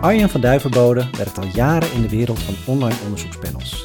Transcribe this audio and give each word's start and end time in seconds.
Arjen 0.00 0.28
van 0.28 0.40
Duivenbode 0.40 1.06
werkt 1.16 1.38
al 1.38 1.44
jaren 1.44 1.92
in 1.92 2.02
de 2.02 2.08
wereld 2.08 2.38
van 2.38 2.74
online 2.74 3.00
onderzoekspanels. 3.04 3.84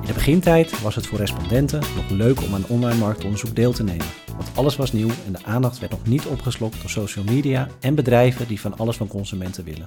In 0.00 0.06
de 0.06 0.12
begintijd 0.12 0.80
was 0.82 0.94
het 0.94 1.06
voor 1.06 1.18
respondenten 1.18 1.80
nog 1.80 2.10
leuk 2.10 2.42
om 2.42 2.54
aan 2.54 2.64
online 2.68 2.98
marktonderzoek 2.98 3.56
deel 3.56 3.72
te 3.72 3.82
nemen. 3.82 4.06
Want 4.36 4.50
alles 4.54 4.76
was 4.76 4.92
nieuw 4.92 5.08
en 5.26 5.32
de 5.32 5.44
aandacht 5.44 5.78
werd 5.78 5.92
nog 5.92 6.06
niet 6.06 6.26
opgeslokt 6.26 6.80
door 6.80 6.90
social 6.90 7.24
media 7.24 7.68
en 7.80 7.94
bedrijven 7.94 8.48
die 8.48 8.60
van 8.60 8.76
alles 8.78 8.96
van 8.96 9.08
consumenten 9.08 9.64
willen. 9.64 9.86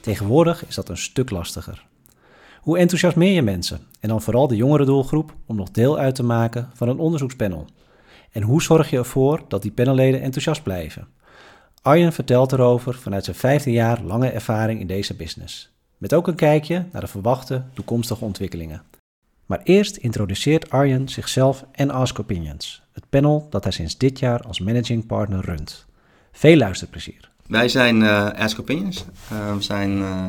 Tegenwoordig 0.00 0.66
is 0.66 0.74
dat 0.74 0.88
een 0.88 0.96
stuk 0.96 1.30
lastiger. 1.30 1.86
Hoe 2.60 2.78
enthousiasmeer 2.78 3.32
je 3.32 3.42
mensen, 3.42 3.80
en 4.00 4.08
dan 4.08 4.22
vooral 4.22 4.46
de 4.46 4.56
jongere 4.56 4.84
doelgroep, 4.84 5.34
om 5.46 5.56
nog 5.56 5.70
deel 5.70 5.98
uit 5.98 6.14
te 6.14 6.22
maken 6.22 6.70
van 6.74 6.88
een 6.88 6.98
onderzoekspanel? 6.98 7.66
En 8.32 8.42
hoe 8.42 8.62
zorg 8.62 8.90
je 8.90 8.96
ervoor 8.96 9.42
dat 9.48 9.62
die 9.62 9.72
panelleden 9.72 10.20
enthousiast 10.20 10.62
blijven? 10.62 11.08
Arjen 11.86 12.12
vertelt 12.12 12.52
erover 12.52 12.94
vanuit 12.94 13.24
zijn 13.24 13.36
15 13.36 13.72
jaar 13.72 14.02
lange 14.02 14.28
ervaring 14.28 14.80
in 14.80 14.86
deze 14.86 15.14
business. 15.14 15.70
Met 15.98 16.14
ook 16.14 16.26
een 16.26 16.34
kijkje 16.34 16.84
naar 16.92 17.00
de 17.00 17.06
verwachte 17.06 17.64
toekomstige 17.74 18.24
ontwikkelingen. 18.24 18.82
Maar 19.46 19.60
eerst 19.62 19.96
introduceert 19.96 20.70
Arjen 20.70 21.08
zichzelf 21.08 21.64
en 21.72 21.90
Ask 21.90 22.18
Opinions, 22.18 22.82
het 22.92 23.08
panel 23.08 23.46
dat 23.50 23.62
hij 23.62 23.72
sinds 23.72 23.98
dit 23.98 24.18
jaar 24.18 24.40
als 24.40 24.60
managing 24.60 25.06
partner 25.06 25.44
runt. 25.44 25.86
Veel 26.32 26.56
luisterplezier. 26.56 27.30
Wij 27.46 27.68
zijn 27.68 28.00
uh, 28.00 28.30
Ask 28.32 28.60
Opinions. 28.60 29.04
Uh, 29.32 29.54
we 29.54 29.62
zijn 29.62 29.98
uh, 29.98 30.26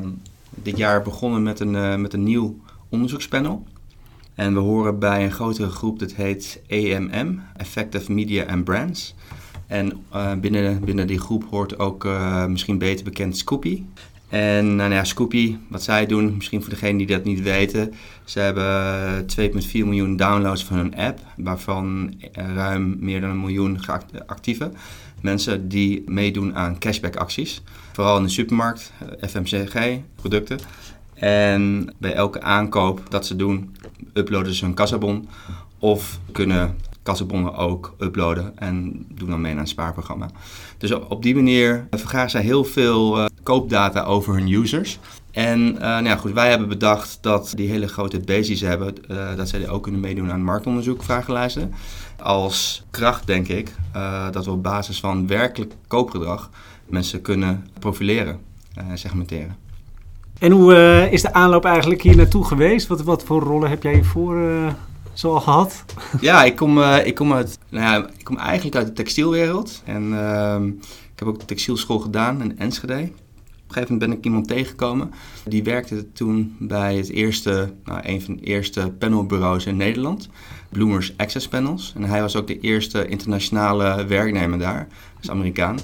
dit 0.49 0.77
jaar 0.77 1.01
begonnen 1.01 1.43
met 1.43 1.59
een, 1.59 2.01
met 2.01 2.13
een 2.13 2.23
nieuw 2.23 2.59
onderzoekspanel. 2.89 3.65
En 4.35 4.53
we 4.53 4.59
horen 4.59 4.99
bij 4.99 5.23
een 5.23 5.31
grotere 5.31 5.69
groep, 5.69 5.99
dat 5.99 6.11
heet 6.11 6.61
AMM, 6.69 7.41
Effective 7.55 8.11
Media 8.11 8.45
and 8.45 8.63
Brands. 8.63 9.15
En 9.67 10.05
binnen, 10.41 10.83
binnen 10.83 11.07
die 11.07 11.19
groep 11.19 11.45
hoort 11.49 11.79
ook 11.79 12.07
misschien 12.47 12.77
beter 12.77 13.03
bekend 13.05 13.37
Scoopy. 13.37 13.83
En 14.29 14.75
nou 14.75 14.93
ja, 14.93 15.03
Scoopy, 15.03 15.57
wat 15.67 15.83
zij 15.83 16.05
doen, 16.05 16.35
misschien 16.35 16.61
voor 16.61 16.69
degenen 16.69 16.97
die 16.97 17.07
dat 17.07 17.23
niet 17.23 17.41
weten, 17.41 17.93
ze 18.25 18.39
hebben 18.39 19.25
2,4 19.39 19.71
miljoen 19.71 20.15
downloads 20.15 20.63
van 20.63 20.77
hun 20.77 20.95
app, 20.95 21.19
waarvan 21.37 22.13
ruim 22.31 22.97
meer 22.99 23.21
dan 23.21 23.29
een 23.29 23.39
miljoen 23.39 23.79
actieve 24.25 24.71
mensen 25.21 25.67
die 25.67 26.03
meedoen 26.05 26.55
aan 26.55 26.79
cashback-acties. 26.79 27.61
Vooral 27.93 28.17
in 28.17 28.23
de 28.23 28.29
supermarkt, 28.29 28.91
FMCG-producten. 29.27 30.59
En 31.13 31.93
bij 31.97 32.13
elke 32.13 32.41
aankoop 32.41 33.01
dat 33.09 33.25
ze 33.25 33.35
doen, 33.35 33.75
uploaden 34.13 34.53
ze 34.53 34.65
hun 34.65 34.73
kassabon 34.73 35.29
of 35.79 36.19
kunnen 36.31 36.75
kassabonnen 37.07 37.55
ook 37.55 37.95
uploaden 37.99 38.57
en 38.57 39.05
doen 39.09 39.29
dan 39.29 39.41
mee 39.41 39.53
naar 39.53 39.61
een 39.61 39.67
spaarprogramma. 39.67 40.29
Dus 40.77 40.91
op 40.91 41.23
die 41.23 41.35
manier 41.35 41.87
vergaren 41.91 42.29
zij 42.29 42.41
heel 42.41 42.63
veel 42.63 43.17
uh, 43.17 43.25
koopdata 43.43 44.03
over 44.03 44.33
hun 44.33 44.51
users. 44.51 44.99
En 45.31 45.59
uh, 45.73 45.79
nou 45.79 46.03
ja, 46.03 46.15
goed, 46.15 46.31
wij 46.31 46.49
hebben 46.49 46.67
bedacht 46.67 47.17
dat 47.21 47.53
die 47.55 47.69
hele 47.69 47.87
grote 47.87 48.19
bases 48.19 48.61
hebben, 48.61 48.93
uh, 49.11 49.35
dat 49.35 49.49
zij 49.49 49.69
ook 49.69 49.83
kunnen 49.83 50.01
meedoen 50.01 50.31
aan 50.31 50.43
marktonderzoek, 50.43 51.03
vragenlijsten. 51.03 51.73
Als 52.21 52.83
kracht 52.91 53.27
denk 53.27 53.47
ik 53.47 53.71
dat 54.31 54.45
we 54.45 54.51
op 54.51 54.63
basis 54.63 54.99
van 54.99 55.27
werkelijk 55.27 55.73
koopgedrag 55.87 56.49
mensen 56.85 57.21
kunnen 57.21 57.67
profileren 57.79 58.39
en 58.73 58.97
segmenteren. 58.97 59.55
En 60.39 60.51
hoe 60.51 60.75
is 61.11 61.21
de 61.21 61.33
aanloop 61.33 61.65
eigenlijk 61.65 62.01
hier 62.01 62.15
naartoe 62.15 62.45
geweest? 62.45 62.87
Wat, 62.87 63.03
wat 63.03 63.23
voor 63.23 63.41
rollen 63.41 63.69
heb 63.69 63.83
jij 63.83 63.93
hiervoor 63.93 64.37
zo 65.17 65.33
al 65.33 65.39
gehad? 65.39 65.85
Ja, 66.21 66.43
ik 66.43 66.55
kom, 66.55 66.77
uh, 66.77 67.05
ik 67.05 67.15
kom, 67.15 67.33
uit, 67.33 67.59
nou 67.69 67.83
ja, 67.83 68.09
ik 68.17 68.23
kom 68.23 68.37
eigenlijk 68.37 68.75
uit 68.75 68.87
de 68.87 68.93
textielwereld. 68.93 69.81
En 69.85 70.03
uh, 70.11 70.57
ik 71.13 71.19
heb 71.19 71.27
ook 71.27 71.39
de 71.39 71.45
textielschool 71.45 71.99
gedaan 71.99 72.41
in 72.41 72.59
Enschede. 72.59 72.93
Op 72.93 72.99
een 72.99 73.73
gegeven 73.73 73.93
moment 73.93 73.99
ben 73.99 74.11
ik 74.17 74.25
iemand 74.25 74.47
tegengekomen. 74.47 75.11
Die 75.45 75.63
werkte 75.63 76.11
toen 76.11 76.55
bij 76.59 76.95
het 76.95 77.09
eerste, 77.09 77.73
nou, 77.83 77.99
een 78.03 78.21
van 78.21 78.35
de 78.35 78.41
eerste 78.41 78.93
panelbureaus 78.99 79.65
in 79.65 79.77
Nederland. 79.77 80.29
Bloomers 80.69 81.13
Access 81.17 81.47
Panels. 81.47 81.93
En 81.95 82.03
hij 82.03 82.21
was 82.21 82.35
ook 82.35 82.47
de 82.47 82.59
eerste 82.59 83.07
internationale 83.07 84.05
werknemer 84.05 84.59
daar. 84.59 84.87
Dat 84.87 85.23
is 85.23 85.29
Amerikaan. 85.29 85.77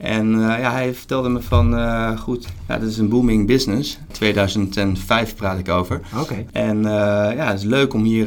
En 0.00 0.34
uh, 0.34 0.40
ja, 0.40 0.72
hij 0.72 0.94
vertelde 0.94 1.28
me 1.28 1.42
van, 1.42 1.74
uh, 1.74 2.18
goed, 2.18 2.46
ja, 2.68 2.78
dit 2.78 2.88
is 2.88 2.98
een 2.98 3.08
booming 3.08 3.46
business. 3.46 3.98
2005 4.10 5.34
praat 5.34 5.58
ik 5.58 5.68
over. 5.68 6.00
Oké. 6.20 6.44
En 6.52 6.76
uh, 6.76 6.82
ja, 7.36 7.46
het 7.46 7.58
is 7.58 7.64
leuk 7.64 7.94
om 7.94 8.02
hier 8.02 8.26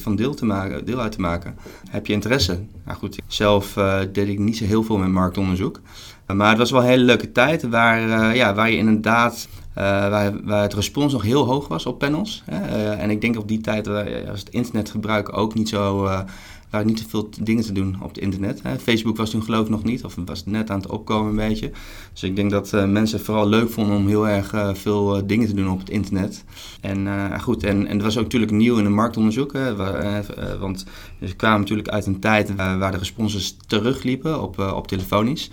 van 0.00 0.16
deel, 0.16 0.34
te 0.34 0.44
maken, 0.44 0.84
deel 0.84 1.00
uit 1.00 1.12
te 1.12 1.20
maken. 1.20 1.54
Heb 1.90 2.06
je 2.06 2.12
interesse? 2.12 2.58
Nou 2.84 2.98
goed, 2.98 3.18
zelf 3.26 3.78
deed 4.12 4.28
ik 4.28 4.38
niet 4.38 4.56
zo 4.56 4.64
heel 4.64 4.82
veel 4.82 4.96
met 4.96 5.08
marktonderzoek. 5.08 5.80
maar 6.26 6.48
het 6.48 6.58
was 6.58 6.70
wel 6.70 6.80
een 6.80 6.86
hele 6.86 7.04
leuke 7.04 7.32
tijd 7.32 7.68
waar, 7.68 8.36
ja, 8.36 8.54
waar 8.54 8.70
je 8.70 8.76
inderdaad... 8.76 9.48
waar, 9.74 10.44
waar 10.44 10.62
het 10.62 10.74
respons 10.74 11.12
nog 11.12 11.22
heel 11.22 11.44
hoog 11.44 11.68
was 11.68 11.86
op 11.86 11.98
panels. 11.98 12.42
en 12.98 13.10
ik 13.10 13.20
denk 13.20 13.38
op 13.38 13.48
die 13.48 13.60
tijd 13.60 13.86
was 13.86 14.40
het 14.40 14.48
internetgebruik 14.50 15.36
ook 15.36 15.54
niet 15.54 15.68
zo 15.68 16.08
waren 16.76 16.90
niet 16.90 17.00
zoveel 17.00 17.28
dingen 17.40 17.64
te 17.64 17.72
doen 17.72 17.96
op 18.00 18.08
het 18.08 18.18
internet. 18.18 18.62
Hè. 18.62 18.78
Facebook 18.78 19.16
was 19.16 19.30
toen 19.30 19.42
geloof 19.42 19.64
ik 19.64 19.70
nog 19.70 19.84
niet, 19.84 20.04
of 20.04 20.16
was 20.24 20.44
net 20.44 20.70
aan 20.70 20.80
het 20.80 20.90
opkomen 20.90 21.30
een 21.30 21.48
beetje. 21.48 21.70
Dus 22.12 22.22
ik 22.22 22.36
denk 22.36 22.50
dat 22.50 22.72
uh, 22.72 22.84
mensen 22.84 23.20
vooral 23.20 23.48
leuk 23.48 23.70
vonden 23.70 23.96
om 23.96 24.06
heel 24.06 24.28
erg 24.28 24.54
uh, 24.54 24.74
veel 24.74 25.16
uh, 25.16 25.22
dingen 25.26 25.46
te 25.46 25.54
doen 25.54 25.70
op 25.70 25.78
het 25.78 25.90
internet. 25.90 26.44
En 26.80 27.08
goed, 27.40 27.64
en, 27.64 27.86
en 27.86 27.96
dat 27.96 28.06
was 28.06 28.16
ook 28.16 28.22
natuurlijk 28.22 28.52
nieuw 28.52 28.78
in 28.78 28.84
een 28.84 28.94
marktonderzoek. 28.94 29.52
Want 30.60 30.86
we 31.18 31.34
kwamen 31.36 31.60
natuurlijk 31.60 31.88
uit 31.88 32.06
een 32.06 32.20
tijd 32.20 32.54
waar 32.54 32.92
de 32.92 32.98
responses 32.98 33.56
terugliepen 33.66 34.42
op, 34.42 34.58
op 34.58 34.86
telefonisch. 34.86 35.50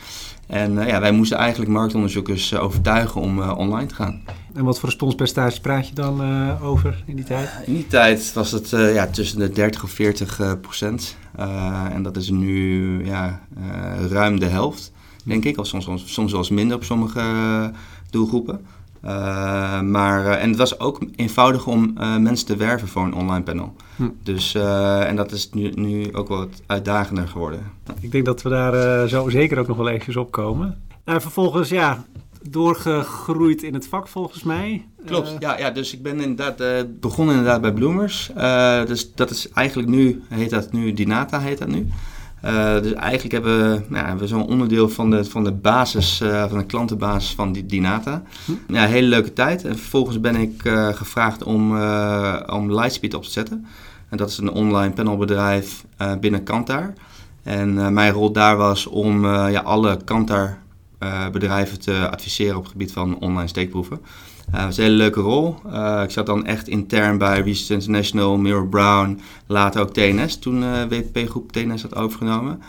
En 0.47 0.73
ja, 0.73 0.99
wij 0.99 1.11
moesten 1.11 1.37
eigenlijk 1.37 1.71
marktonderzoekers 1.71 2.55
overtuigen 2.55 3.21
om 3.21 3.41
online 3.41 3.87
te 3.87 3.95
gaan. 3.95 4.21
En 4.53 4.63
wat 4.63 4.79
voor 4.79 4.89
responspercentage 4.89 5.61
praat 5.61 5.87
je 5.87 5.93
dan 5.93 6.21
uh, 6.21 6.63
over 6.63 7.03
in 7.05 7.15
die 7.15 7.25
tijd? 7.25 7.49
In 7.65 7.73
die 7.73 7.87
tijd 7.87 8.33
was 8.33 8.51
het 8.51 8.71
uh, 8.71 8.93
ja, 8.93 9.07
tussen 9.07 9.39
de 9.39 9.49
30 9.49 9.83
of 9.83 9.91
40 9.91 10.39
uh, 10.39 10.51
procent. 10.61 11.17
en 11.91 12.03
dat 12.03 12.15
is 12.15 12.29
nu 12.29 13.05
ja, 13.05 13.41
ruim 14.09 14.39
de 14.39 14.45
helft, 14.45 14.91
denk 15.23 15.45
ik. 15.45 15.57
Of 15.57 15.67
soms, 15.67 15.85
soms, 15.85 16.13
soms 16.13 16.33
eens 16.33 16.49
minder 16.49 16.77
op 16.77 16.83
sommige 16.83 17.21
doelgroepen. 18.09 18.65
maar, 19.91 20.25
en 20.25 20.49
het 20.49 20.57
was 20.57 20.79
ook 20.79 20.99
eenvoudig 21.15 21.67
om 21.67 21.93
mensen 22.19 22.45
te 22.45 22.55
werven 22.55 22.87
voor 22.87 23.03
een 23.03 23.13
online 23.13 23.43
panel. 23.43 23.75
Hm. 23.95 24.09
Dus, 24.23 24.53
en 24.53 25.15
dat 25.15 25.31
is 25.31 25.49
nu, 25.51 25.71
nu 25.75 26.13
ook 26.13 26.27
wel 26.27 26.37
wat 26.37 26.61
uitdagender 26.65 27.27
geworden. 27.27 27.71
Ik 27.99 28.11
denk 28.11 28.25
dat 28.25 28.41
we 28.41 28.49
daar 28.49 29.07
zo 29.07 29.29
zeker 29.29 29.59
ook 29.59 29.67
nog 29.67 29.77
wel 29.77 29.87
eventjes 29.87 30.15
op 30.15 30.31
komen. 30.31 30.81
En 31.03 31.21
vervolgens, 31.21 31.69
ja, 31.69 32.05
doorgegroeid 32.49 33.63
in 33.63 33.73
het 33.73 33.87
vak 33.87 34.07
volgens 34.07 34.43
mij. 34.43 34.85
Klopt, 35.05 35.31
uh, 35.31 35.35
ja, 35.39 35.57
ja, 35.57 35.71
dus 35.71 35.93
ik 35.93 36.03
ben 36.03 36.19
inderdaad 36.19 36.61
uh, 36.61 36.67
begonnen 36.99 37.35
inderdaad 37.35 37.61
bij 37.61 37.73
Bloomers. 37.73 38.31
Uh, 38.37 38.85
dus 38.85 39.13
dat 39.13 39.29
is 39.29 39.49
eigenlijk 39.49 39.89
nu, 39.89 40.23
heet 40.29 40.49
dat 40.49 40.71
nu, 40.71 40.93
Dinata 40.93 41.39
heet 41.39 41.57
dat 41.57 41.67
nu. 41.67 41.87
dus 42.81 42.93
eigenlijk 42.93 43.31
hebben 43.31 43.57
we, 43.57 43.81
nou, 43.87 44.05
hebben 44.05 44.23
we 44.23 44.27
zo'n 44.27 44.47
onderdeel 44.47 44.89
van 44.89 45.09
de, 45.09 45.25
van 45.25 45.43
de 45.43 45.51
basis, 45.51 46.17
van 46.49 46.57
de 46.57 46.65
klantenbasis 46.65 47.33
van 47.33 47.51
die 47.51 47.65
Dinata. 47.65 48.23
Hm. 48.45 48.73
Ja, 48.73 48.85
hele 48.85 49.07
leuke 49.07 49.33
tijd. 49.33 49.65
En 49.65 49.77
vervolgens 49.77 50.19
ben 50.19 50.35
ik 50.35 50.61
gevraagd 50.93 51.43
om, 51.43 51.71
om 52.47 52.73
Lightspeed 52.73 53.13
op 53.13 53.23
te 53.23 53.31
zetten. 53.31 53.65
En 54.09 54.17
dat 54.17 54.29
is 54.29 54.37
een 54.37 54.51
online 54.51 54.93
panelbedrijf 54.93 55.85
binnen 56.19 56.43
Kantar. 56.43 56.93
En 57.43 57.93
mijn 57.93 58.13
rol 58.13 58.31
daar 58.31 58.57
was 58.57 58.87
om 58.87 59.25
ja, 59.25 59.61
alle 59.61 59.97
Kantar 60.03 60.62
uh, 61.03 61.29
bedrijven 61.29 61.79
te 61.79 62.09
adviseren 62.09 62.55
op 62.55 62.63
het 62.63 62.71
gebied 62.71 62.91
van 62.91 63.19
online 63.19 63.47
steekproeven. 63.47 63.99
Uh, 64.49 64.53
dat 64.55 64.65
was 64.65 64.77
een 64.77 64.83
hele 64.83 64.95
leuke 64.95 65.19
rol. 65.19 65.55
Uh, 65.67 66.01
ik 66.03 66.11
zat 66.11 66.25
dan 66.25 66.45
echt 66.45 66.67
intern 66.67 67.17
bij 67.17 67.41
Research 67.41 67.69
International, 67.69 68.37
Mirror 68.37 68.67
Brown, 68.67 69.21
later 69.47 69.81
ook 69.81 69.93
TNS, 69.93 70.39
toen 70.39 70.87
WPP-groep 70.87 71.51
TNS 71.51 71.81
had 71.81 71.95
overgenomen. 71.95 72.61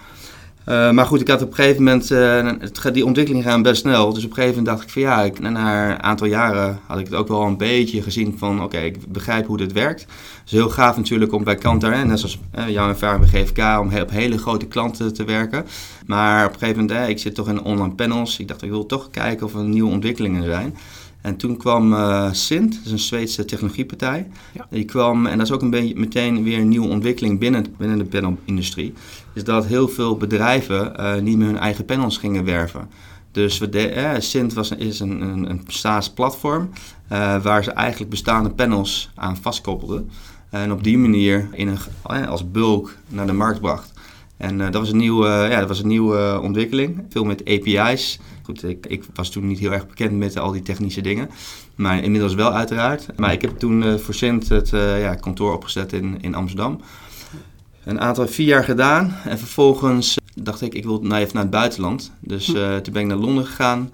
Uh, 0.69 0.91
maar 0.91 1.07
goed, 1.07 1.21
ik 1.21 1.29
had 1.29 1.43
op 1.43 1.53
gegeven 1.53 1.83
moment, 1.83 2.11
uh, 2.11 2.51
het, 2.59 2.95
die 2.95 3.05
ontwikkeling 3.05 3.45
gaan 3.45 3.63
best 3.63 3.81
snel. 3.81 4.13
Dus 4.13 4.25
op 4.25 4.31
een 4.31 4.37
gegeven 4.37 4.57
moment 4.57 4.77
dacht 4.77 4.83
ik 4.83 4.93
van 4.93 5.03
ja, 5.03 5.23
ik, 5.23 5.41
na 5.41 5.91
een 5.91 6.03
aantal 6.03 6.27
jaren 6.27 6.81
had 6.87 6.99
ik 6.99 7.05
het 7.05 7.15
ook 7.15 7.29
wel 7.29 7.43
een 7.43 7.57
beetje 7.57 8.03
gezien 8.03 8.35
van 8.39 8.63
oké, 8.63 8.79
ik 8.79 9.13
begrijp 9.13 9.47
hoe 9.47 9.57
dit 9.57 9.73
werkt. 9.73 10.01
Het 10.01 10.43
is 10.45 10.53
heel 10.53 10.71
gaaf 10.71 10.97
natuurlijk 10.97 11.33
om 11.33 11.45
bij 11.45 11.55
Kantar, 11.55 12.07
net 12.07 12.19
zoals 12.19 12.39
uh, 12.59 12.69
jouw 12.69 12.89
ervaring 12.89 13.31
bij 13.31 13.43
GFK, 13.43 13.81
om 13.81 13.99
op 14.01 14.11
hele 14.11 14.39
grote 14.39 14.67
klanten 14.67 15.15
te 15.15 15.25
werken. 15.25 15.67
Maar 16.07 16.47
op 16.47 16.53
een 16.53 16.59
gegeven 16.59 16.87
moment, 16.87 17.09
ik 17.09 17.19
zit 17.19 17.35
toch 17.35 17.49
in 17.49 17.63
online 17.63 17.95
panels. 17.95 18.39
Ik 18.39 18.49
dacht 18.49 18.63
ik 18.63 18.71
wil 18.71 18.87
toch 18.87 19.11
kijken 19.11 19.47
of 19.47 19.55
er 19.55 19.65
nieuwe 19.65 19.91
ontwikkelingen 19.91 20.45
zijn. 20.45 20.77
En 21.25 21.37
toen 21.37 21.57
kwam 21.57 21.93
uh, 21.93 22.33
Sint, 22.33 22.75
dat 22.75 22.85
is 22.85 22.91
een 22.91 22.99
Zweedse 22.99 23.45
technologiepartij. 23.45 24.29
Ja. 24.53 24.67
Die 24.71 24.85
kwam, 24.85 25.27
en 25.27 25.39
dat 25.39 25.47
is 25.47 25.53
ook 25.53 25.63
een 25.63 25.71
beetje 25.71 25.95
meteen 25.97 26.43
weer 26.43 26.59
een 26.59 26.69
nieuwe 26.69 26.89
ontwikkeling 26.89 27.39
binnen, 27.39 27.75
binnen 27.79 27.99
de 27.99 28.05
panelindustrie. 28.05 28.93
Is 29.33 29.45
dat 29.45 29.67
heel 29.67 29.89
veel 29.89 30.17
bedrijven 30.17 30.93
uh, 31.01 31.15
niet 31.15 31.37
meer 31.37 31.47
hun 31.47 31.59
eigen 31.59 31.85
panels 31.85 32.19
gingen 32.19 32.45
werven. 32.45 32.89
Dus 33.31 33.59
we 33.59 33.69
de, 33.69 33.89
eh, 33.89 34.21
Sint 34.21 34.53
was, 34.53 34.71
is 34.71 35.01
een, 35.01 35.21
een, 35.21 35.51
een 35.51 35.63
SaaS-platform 35.67 36.71
uh, 37.13 37.43
waar 37.43 37.65
ze 37.65 37.71
eigenlijk 37.71 38.11
bestaande 38.11 38.51
panels 38.51 39.11
aan 39.15 39.37
vastkoppelden. 39.37 40.11
En 40.51 40.73
op 40.73 40.85
die 40.85 40.99
manier 40.99 41.49
in 41.53 41.69
een, 42.03 42.27
als 42.27 42.51
bulk 42.51 42.97
naar 43.09 43.27
de 43.27 43.33
markt 43.33 43.61
bracht. 43.61 43.93
En 44.45 44.59
dat, 44.59 44.75
was 44.75 44.91
een 44.91 44.97
nieuwe, 44.97 45.29
ja, 45.29 45.59
dat 45.59 45.69
was 45.69 45.81
een 45.81 45.89
nieuwe 45.89 46.41
ontwikkeling. 46.43 47.05
Veel 47.09 47.25
met 47.25 47.45
API's. 47.45 48.19
Goed, 48.43 48.65
ik, 48.65 48.87
ik, 48.87 49.05
was 49.15 49.31
toen 49.31 49.47
niet 49.47 49.59
heel 49.59 49.73
erg 49.73 49.87
bekend 49.87 50.13
met 50.13 50.39
al 50.39 50.53
die 50.53 50.63
technische 50.63 51.01
dingen. 51.01 51.31
Maar 51.75 52.03
inmiddels 52.03 52.35
wel 52.35 52.53
uiteraard. 52.53 53.07
Maar 53.17 53.33
ik 53.33 53.43
heb 53.43 53.59
toen 53.59 53.99
voor 53.99 54.15
Sint 54.15 54.49
het 54.49 54.69
ja, 54.71 55.15
kantoor 55.15 55.55
opgezet 55.55 55.93
in, 55.93 56.19
in 56.21 56.35
Amsterdam. 56.35 56.81
Een 57.85 58.01
aantal, 58.01 58.27
vier 58.27 58.47
jaar 58.47 58.65
gedaan. 58.65 59.17
En 59.25 59.39
vervolgens 59.39 60.19
dacht 60.35 60.61
ik, 60.61 60.75
ik 60.75 60.85
wil 60.85 61.01
nou 61.01 61.21
even 61.21 61.35
naar 61.35 61.43
het 61.43 61.53
buitenland. 61.53 62.13
Dus 62.21 62.47
hm. 62.47 62.81
toen 62.83 62.93
ben 62.93 63.03
ik 63.03 63.09
naar 63.09 63.17
Londen 63.17 63.47
gegaan. 63.47 63.91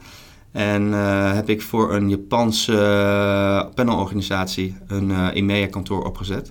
En 0.52 0.82
uh, 0.82 1.32
heb 1.34 1.48
ik 1.48 1.62
voor 1.62 1.94
een 1.94 2.08
Japanse 2.08 2.72
uh, 2.72 3.74
panelorganisatie 3.74 4.76
een 4.86 5.08
uh, 5.10 5.28
EMEA-kantoor 5.34 6.04
opgezet. 6.04 6.50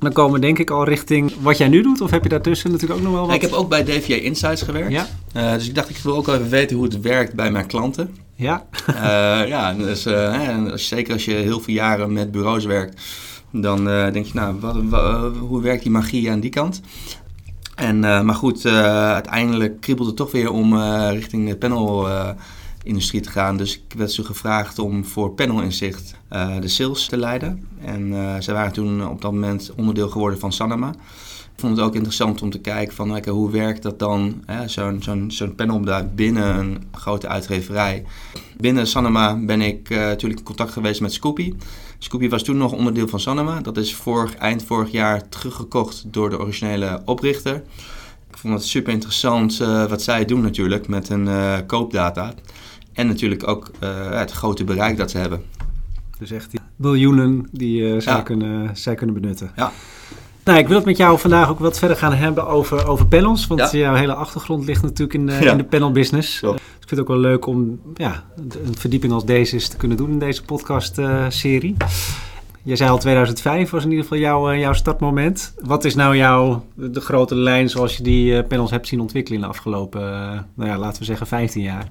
Dan 0.00 0.12
komen 0.12 0.32
we 0.32 0.40
denk 0.40 0.58
ik 0.58 0.70
al 0.70 0.84
richting 0.84 1.32
wat 1.40 1.58
jij 1.58 1.68
nu 1.68 1.82
doet, 1.82 2.00
of 2.00 2.10
heb 2.10 2.22
je 2.22 2.28
daartussen 2.28 2.70
natuurlijk 2.70 3.00
ook 3.00 3.06
nog 3.06 3.14
wel 3.14 3.26
wat? 3.26 3.34
ik 3.34 3.40
heb 3.40 3.52
ook 3.52 3.68
bij 3.68 3.84
DVA 3.84 4.14
Insights 4.14 4.62
gewerkt. 4.62 4.92
Ja? 4.92 5.06
dus 5.56 5.68
ik 5.68 5.74
dacht, 5.74 5.90
ik 5.90 5.96
wil 5.96 6.16
ook 6.16 6.26
wel 6.26 6.34
even 6.34 6.48
weten 6.48 6.76
hoe 6.76 6.84
het 6.84 7.00
werkt 7.00 7.34
bij 7.34 7.50
mijn 7.50 7.66
klanten. 7.66 8.16
Ja? 8.34 8.66
ja, 9.46 9.74
dus, 9.74 10.06
als, 10.06 10.88
zeker 10.88 11.12
als 11.12 11.24
je 11.24 11.34
heel 11.34 11.60
veel 11.60 11.74
jaren 11.74 12.12
met 12.12 12.30
bureaus 12.30 12.64
werkt, 12.64 13.00
dan 13.52 13.84
denk 13.84 14.26
je, 14.26 14.32
nou, 14.34 14.56
wat, 14.60 14.76
hoe 15.38 15.62
werkt 15.62 15.82
die 15.82 15.92
magie 15.92 16.30
aan 16.30 16.40
die 16.40 16.50
kant? 16.50 16.80
En, 17.74 18.00
maar 18.00 18.34
goed, 18.34 18.66
uiteindelijk 18.66 19.80
kriebelde 19.80 20.10
het 20.10 20.18
toch 20.18 20.32
weer 20.32 20.50
om 20.50 20.78
richting 21.10 21.48
de 21.48 21.56
panel 21.56 22.08
industrie 22.82 23.20
te 23.20 23.30
gaan. 23.30 23.56
Dus 23.56 23.76
ik 23.76 23.96
werd 23.96 24.12
ze 24.12 24.24
gevraagd 24.24 24.78
om 24.78 25.04
voor 25.04 25.30
Panel 25.30 25.62
Inzicht 25.62 26.14
uh, 26.32 26.60
de 26.60 26.68
sales 26.68 27.06
te 27.06 27.16
leiden. 27.16 27.68
En 27.84 28.06
uh, 28.06 28.34
zij 28.38 28.54
waren 28.54 28.72
toen 28.72 29.08
op 29.08 29.22
dat 29.22 29.32
moment 29.32 29.72
onderdeel 29.76 30.08
geworden 30.08 30.38
van 30.38 30.52
Sanama. 30.52 30.88
Ik 31.54 31.66
vond 31.66 31.76
het 31.76 31.86
ook 31.86 31.94
interessant 31.94 32.42
om 32.42 32.50
te 32.50 32.58
kijken 32.58 32.94
van 32.94 33.28
hoe 33.28 33.50
werkt 33.50 33.82
dat 33.82 33.98
dan, 33.98 34.44
zo'n 34.66 35.02
zo'n 35.02 35.30
zo'n 35.30 35.54
panel 35.54 36.04
binnen 36.14 36.58
een 36.58 36.82
grote 36.92 37.28
uitgeverij. 37.28 38.04
Binnen 38.56 38.86
Sanama 38.86 39.36
ben 39.36 39.60
ik 39.60 39.90
uh, 39.90 39.98
natuurlijk 39.98 40.40
in 40.40 40.46
contact 40.46 40.72
geweest 40.72 41.00
met 41.00 41.12
Scoopy. 41.12 41.54
Scoopy 41.98 42.28
was 42.28 42.42
toen 42.42 42.56
nog 42.56 42.72
onderdeel 42.72 43.08
van 43.08 43.20
Sanama. 43.20 43.60
Dat 43.60 43.76
is 43.76 43.94
vorig, 43.94 44.34
eind 44.34 44.64
vorig 44.64 44.90
jaar 44.90 45.28
teruggekocht 45.28 46.04
door 46.06 46.30
de 46.30 46.38
originele 46.38 47.02
oprichter. 47.04 47.62
Ik 48.30 48.36
vond 48.36 48.54
het 48.54 48.64
super 48.64 48.92
interessant 48.92 49.56
wat 49.88 50.02
zij 50.02 50.24
doen 50.24 50.40
natuurlijk 50.40 50.88
met 50.88 51.08
hun 51.08 51.28
koopdata. 51.66 52.34
En 52.92 53.06
natuurlijk 53.06 53.48
ook 53.48 53.70
uh, 53.82 54.10
het 54.10 54.30
grote 54.30 54.64
bereik 54.64 54.96
dat 54.96 55.10
ze 55.10 55.18
hebben. 55.18 55.42
Dus 56.18 56.30
echt 56.30 56.50
die 56.50 56.60
miljoenen 56.76 57.48
die 57.52 57.82
uh, 57.82 58.00
zij, 58.00 58.22
kunnen, 58.22 58.76
zij 58.76 58.94
kunnen 58.94 59.20
benutten. 59.20 59.50
Ja. 59.56 59.72
Nou, 60.44 60.58
ik 60.58 60.68
wil 60.68 60.76
het 60.76 60.86
met 60.86 60.96
jou 60.96 61.18
vandaag 61.18 61.48
ook 61.48 61.58
wat 61.58 61.78
verder 61.78 61.96
gaan 61.96 62.12
hebben 62.12 62.46
over, 62.46 62.86
over 62.86 63.06
panels. 63.06 63.46
Want 63.46 63.70
jouw 63.70 63.94
hele 63.94 64.14
achtergrond 64.14 64.64
ligt 64.64 64.82
natuurlijk 64.82 65.14
in 65.14 65.26
de, 65.26 65.32
in 65.32 65.56
de 65.56 65.64
panel 65.64 65.92
business. 65.92 66.40
Dus 66.40 66.50
ik 66.54 66.60
vind 66.78 66.90
het 66.90 67.00
ook 67.00 67.08
wel 67.08 67.18
leuk 67.18 67.46
om 67.46 67.80
ja, 67.94 68.24
een 68.36 68.76
verdieping 68.78 69.12
als 69.12 69.24
deze 69.24 69.54
eens 69.54 69.68
te 69.68 69.76
kunnen 69.76 69.96
doen 69.96 70.10
in 70.10 70.18
deze 70.18 70.42
podcast-serie. 70.42 71.74
Uh, 71.82 71.88
je 72.62 72.76
zei 72.76 72.90
al 72.90 72.98
2005 72.98 73.70
was 73.70 73.84
in 73.84 73.90
ieder 73.90 74.04
geval 74.04 74.18
jouw, 74.18 74.54
jouw 74.54 74.72
startmoment. 74.72 75.54
Wat 75.58 75.84
is 75.84 75.94
nou 75.94 76.16
jouw 76.16 76.64
de 76.74 77.00
grote 77.00 77.34
lijn 77.34 77.68
zoals 77.68 77.96
je 77.96 78.02
die 78.02 78.42
panels 78.42 78.70
hebt 78.70 78.88
zien 78.88 79.00
ontwikkelen 79.00 79.38
in 79.38 79.44
de 79.44 79.50
afgelopen, 79.52 80.00
nou 80.54 80.70
ja, 80.70 80.78
laten 80.78 80.98
we 80.98 81.04
zeggen 81.04 81.26
15 81.26 81.62
jaar? 81.62 81.88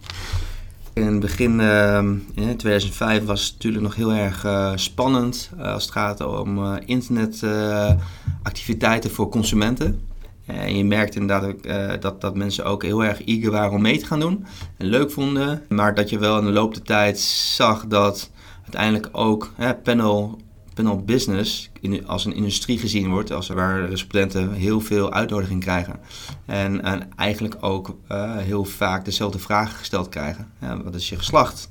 In 0.99 1.05
het 1.05 1.19
begin 1.19 1.59
uh, 1.59 2.03
in 2.33 2.57
2005 2.57 3.25
was 3.25 3.43
het 3.43 3.53
natuurlijk 3.53 3.83
nog 3.83 3.95
heel 3.95 4.13
erg 4.13 4.45
uh, 4.45 4.71
spannend 4.75 5.51
uh, 5.57 5.73
als 5.73 5.83
het 5.83 5.91
gaat 5.91 6.25
om 6.25 6.57
uh, 6.57 6.75
internetactiviteiten 6.85 9.11
voor 9.11 9.29
consumenten. 9.29 10.01
En 10.45 10.77
je 10.77 10.85
merkt 10.85 11.15
inderdaad 11.15 11.55
dat, 12.01 12.21
dat 12.21 12.35
mensen 12.35 12.65
ook 12.65 12.83
heel 12.83 13.03
erg 13.03 13.25
eager 13.25 13.51
waren 13.51 13.71
om 13.71 13.81
mee 13.81 13.99
te 13.99 14.05
gaan 14.05 14.19
doen 14.19 14.45
en 14.77 14.85
leuk 14.85 15.11
vonden. 15.11 15.61
Maar 15.69 15.95
dat 15.95 16.09
je 16.09 16.19
wel 16.19 16.37
in 16.37 16.45
de 16.45 16.51
loop 16.51 16.73
der 16.73 16.83
tijd 16.83 17.19
zag 17.19 17.87
dat 17.87 18.31
uiteindelijk 18.61 19.09
ook 19.11 19.51
panel 19.83 20.39
panel 20.83 21.03
business 21.03 21.69
in, 21.81 22.07
als 22.07 22.25
een 22.25 22.35
industrie 22.35 22.77
gezien 22.77 23.09
wordt, 23.09 23.31
als 23.31 23.47
waar 23.47 23.89
respondenten 23.89 24.53
heel 24.53 24.81
veel 24.81 25.13
uitnodiging 25.13 25.61
krijgen. 25.61 25.99
En, 26.45 26.83
en 26.83 27.09
eigenlijk 27.15 27.55
ook 27.59 27.95
uh, 28.11 28.37
heel 28.37 28.65
vaak 28.65 29.05
dezelfde 29.05 29.39
vragen 29.39 29.77
gesteld 29.77 30.09
krijgen. 30.09 30.51
Ja, 30.61 30.83
wat 30.83 30.95
is 30.95 31.09
je 31.09 31.17
geslacht? 31.17 31.69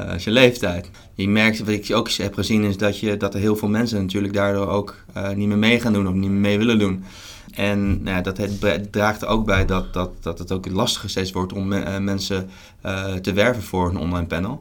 Uh, 0.00 0.14
is 0.14 0.24
je 0.24 0.30
leeftijd? 0.30 0.90
Je 1.14 1.28
merkt, 1.28 1.58
wat 1.58 1.68
ik 1.68 1.90
ook 1.94 2.10
heb 2.10 2.34
gezien, 2.34 2.64
is 2.64 2.76
dat, 2.76 2.98
je, 3.00 3.16
dat 3.16 3.34
er 3.34 3.40
heel 3.40 3.56
veel 3.56 3.68
mensen 3.68 4.00
natuurlijk 4.00 4.34
daardoor 4.34 4.68
ook 4.68 4.94
uh, 5.16 5.30
niet 5.30 5.48
meer 5.48 5.58
mee 5.58 5.80
gaan 5.80 5.92
doen 5.92 6.08
of 6.08 6.14
niet 6.14 6.30
meer 6.30 6.40
mee 6.40 6.58
willen 6.58 6.78
doen. 6.78 7.04
En 7.54 8.02
nou 8.02 8.16
ja, 8.16 8.22
dat 8.22 8.36
het 8.36 8.92
draagt 8.92 9.22
er 9.22 9.28
ook 9.28 9.44
bij 9.44 9.66
dat, 9.66 9.92
dat, 9.92 10.10
dat 10.20 10.38
het 10.38 10.52
ook 10.52 10.68
lastiger 10.68 11.10
steeds 11.10 11.32
wordt 11.32 11.52
om 11.52 11.68
me, 11.68 12.00
mensen 12.00 12.50
te 13.20 13.32
werven 13.32 13.62
voor 13.62 13.88
een 13.88 13.98
online 13.98 14.26
panel. 14.26 14.60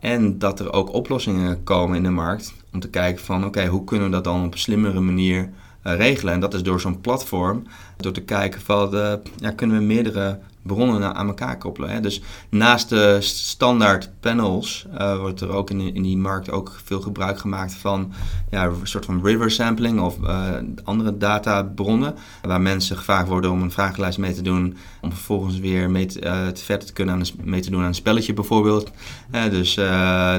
En 0.00 0.38
dat 0.38 0.60
er 0.60 0.72
ook 0.72 0.92
oplossingen 0.92 1.62
komen 1.62 1.96
in 1.96 2.02
de 2.02 2.10
markt 2.10 2.54
om 2.76 2.82
te 2.82 2.90
kijken 2.90 3.24
van 3.24 3.44
oké, 3.44 3.66
hoe 3.66 3.84
kunnen 3.84 4.06
we 4.06 4.12
dat 4.12 4.24
dan 4.24 4.44
op 4.44 4.52
een 4.52 4.58
slimmere 4.58 5.00
manier 5.00 5.50
uh, 5.86 5.96
regelen? 5.96 6.34
En 6.34 6.40
dat 6.40 6.54
is 6.54 6.62
door 6.62 6.80
zo'n 6.80 7.00
platform, 7.00 7.62
door 7.96 8.12
te 8.12 8.22
kijken 8.22 8.60
van 8.60 8.94
uh, 8.94 9.12
ja, 9.36 9.50
kunnen 9.50 9.78
we 9.78 9.82
meerdere 9.82 10.38
bronnen 10.66 11.14
aan 11.14 11.26
elkaar 11.26 11.58
koppelen. 11.58 11.90
Hè? 11.90 12.00
Dus 12.00 12.22
naast 12.48 12.88
de 12.88 13.16
standaard 13.20 14.10
panels 14.20 14.86
uh, 14.98 15.18
wordt 15.18 15.40
er 15.40 15.50
ook 15.50 15.70
in, 15.70 15.94
in 15.94 16.02
die 16.02 16.16
markt 16.16 16.50
ook 16.50 16.72
veel 16.84 17.00
gebruik 17.00 17.38
gemaakt 17.38 17.74
van 17.74 18.12
ja, 18.50 18.64
een 18.64 18.74
soort 18.82 19.04
van 19.04 19.24
river 19.24 19.50
sampling 19.50 20.00
of 20.00 20.16
uh, 20.22 20.48
andere 20.84 21.16
databronnen. 21.16 22.14
Waar 22.42 22.60
mensen 22.60 22.96
gevraagd 22.96 23.28
worden 23.28 23.50
om 23.50 23.62
een 23.62 23.70
vragenlijst 23.70 24.18
mee 24.18 24.34
te 24.34 24.42
doen. 24.42 24.76
Om 25.00 25.12
vervolgens 25.12 25.58
weer 25.58 25.90
mee 25.90 26.06
te, 26.06 26.20
uh, 26.24 26.46
te 26.46 26.64
verder 26.64 26.86
te 26.86 26.92
kunnen 26.92 27.14
aan 27.14 27.20
een, 27.20 27.28
mee 27.42 27.60
te 27.60 27.70
doen 27.70 27.80
aan 27.80 27.86
een 27.86 27.94
spelletje 27.94 28.32
bijvoorbeeld. 28.32 28.90
dus, 29.50 29.74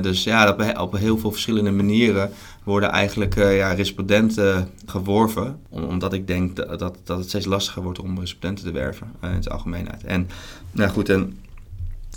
dus 0.01 0.23
ja, 0.23 0.45
dat 0.53 0.77
op 0.77 0.97
heel 0.97 1.17
veel 1.17 1.31
verschillende 1.31 1.71
manieren 1.71 2.31
worden 2.67 2.91
eigenlijk 2.91 3.35
uh, 3.35 3.57
ja, 3.57 3.73
respondenten 3.73 4.69
geworven. 4.85 5.59
omdat 5.69 6.13
ik 6.13 6.27
denk 6.27 6.55
dat, 6.55 6.79
dat, 6.79 6.97
dat, 7.03 7.17
het 7.17 7.27
steeds 7.27 7.45
lastiger 7.45 7.83
wordt 7.83 7.99
om 7.99 8.19
respondenten 8.19 8.65
te 8.65 8.71
werven 8.71 9.11
uh, 9.23 9.29
in 9.29 9.35
het 9.35 9.49
algemeenheid. 9.49 10.03
En 10.03 10.29
nou 10.71 10.89
goed, 10.89 11.09
en, 11.09 11.37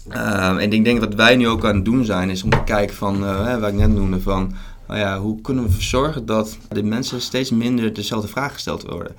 uh, 0.09 0.63
en 0.63 0.73
ik 0.73 0.85
denk 0.85 1.01
dat 1.01 1.15
wij 1.15 1.37
nu 1.37 1.49
ook 1.49 1.65
aan 1.65 1.75
het 1.75 1.85
doen 1.85 2.05
zijn, 2.05 2.31
is 2.31 2.43
om 2.43 2.51
te 2.51 2.65
kijken 2.65 2.97
van, 2.97 3.21
wat 3.61 3.69
ik 3.69 3.75
net 3.75 3.95
noemde, 3.95 4.21
van 4.21 4.53
nou 4.89 5.01
ja, 5.01 5.19
hoe 5.19 5.41
kunnen 5.41 5.65
we 5.65 5.83
zorgen 5.83 6.27
dat 6.27 6.59
de 6.69 6.83
mensen 6.83 7.21
steeds 7.21 7.51
minder 7.51 7.93
dezelfde 7.93 8.29
vraag 8.29 8.53
gesteld 8.53 8.83
worden, 8.83 9.17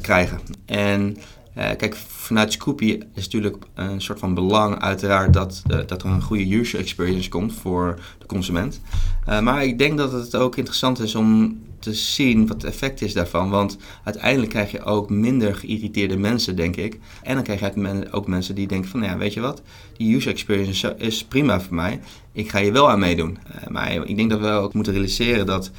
krijgen. 0.00 0.40
En 0.64 1.16
kijk, 1.54 1.96
vanuit 1.96 2.52
Scoopy 2.52 2.98
is 3.14 3.24
natuurlijk 3.24 3.56
een 3.74 4.00
soort 4.00 4.18
van 4.18 4.34
belang 4.34 4.80
uiteraard 4.80 5.32
dat, 5.32 5.62
uh, 5.70 5.78
dat 5.86 6.02
er 6.02 6.08
een 6.08 6.22
goede 6.22 6.54
user 6.54 6.78
experience 6.78 7.28
komt 7.28 7.54
voor 7.54 7.98
de 8.18 8.26
consument. 8.26 8.80
Uh, 9.28 9.40
maar 9.40 9.64
ik 9.64 9.78
denk 9.78 9.98
dat 9.98 10.12
het 10.12 10.36
ook 10.36 10.56
interessant 10.56 11.00
is 11.00 11.14
om 11.14 11.58
te 11.78 11.94
zien 11.94 12.46
wat 12.46 12.62
het 12.62 12.72
effect 12.72 13.02
is 13.02 13.12
daarvan. 13.12 13.50
Want 13.50 13.76
uiteindelijk 14.04 14.50
krijg 14.50 14.70
je 14.70 14.82
ook 14.82 15.10
minder 15.10 15.54
geïrriteerde 15.54 16.16
mensen, 16.16 16.56
denk 16.56 16.76
ik. 16.76 16.98
En 17.22 17.34
dan 17.34 17.42
krijg 17.42 17.60
je 17.60 18.06
ook 18.10 18.26
mensen 18.26 18.54
die 18.54 18.66
denken 18.66 18.90
van, 18.90 19.02
ja, 19.02 19.16
weet 19.16 19.34
je 19.34 19.40
wat, 19.40 19.62
die 19.96 20.16
user 20.16 20.32
experience 20.32 20.94
is 20.98 21.24
prima 21.24 21.60
voor 21.60 21.74
mij. 21.74 22.00
Ik 22.32 22.50
ga 22.50 22.60
hier 22.60 22.72
wel 22.72 22.90
aan 22.90 22.98
meedoen. 22.98 23.38
maar 23.68 23.92
ik 23.92 24.16
denk 24.16 24.30
dat 24.30 24.40
we 24.40 24.48
ook 24.48 24.74
moeten 24.74 24.92
realiseren 24.92 25.46
dat 25.46 25.70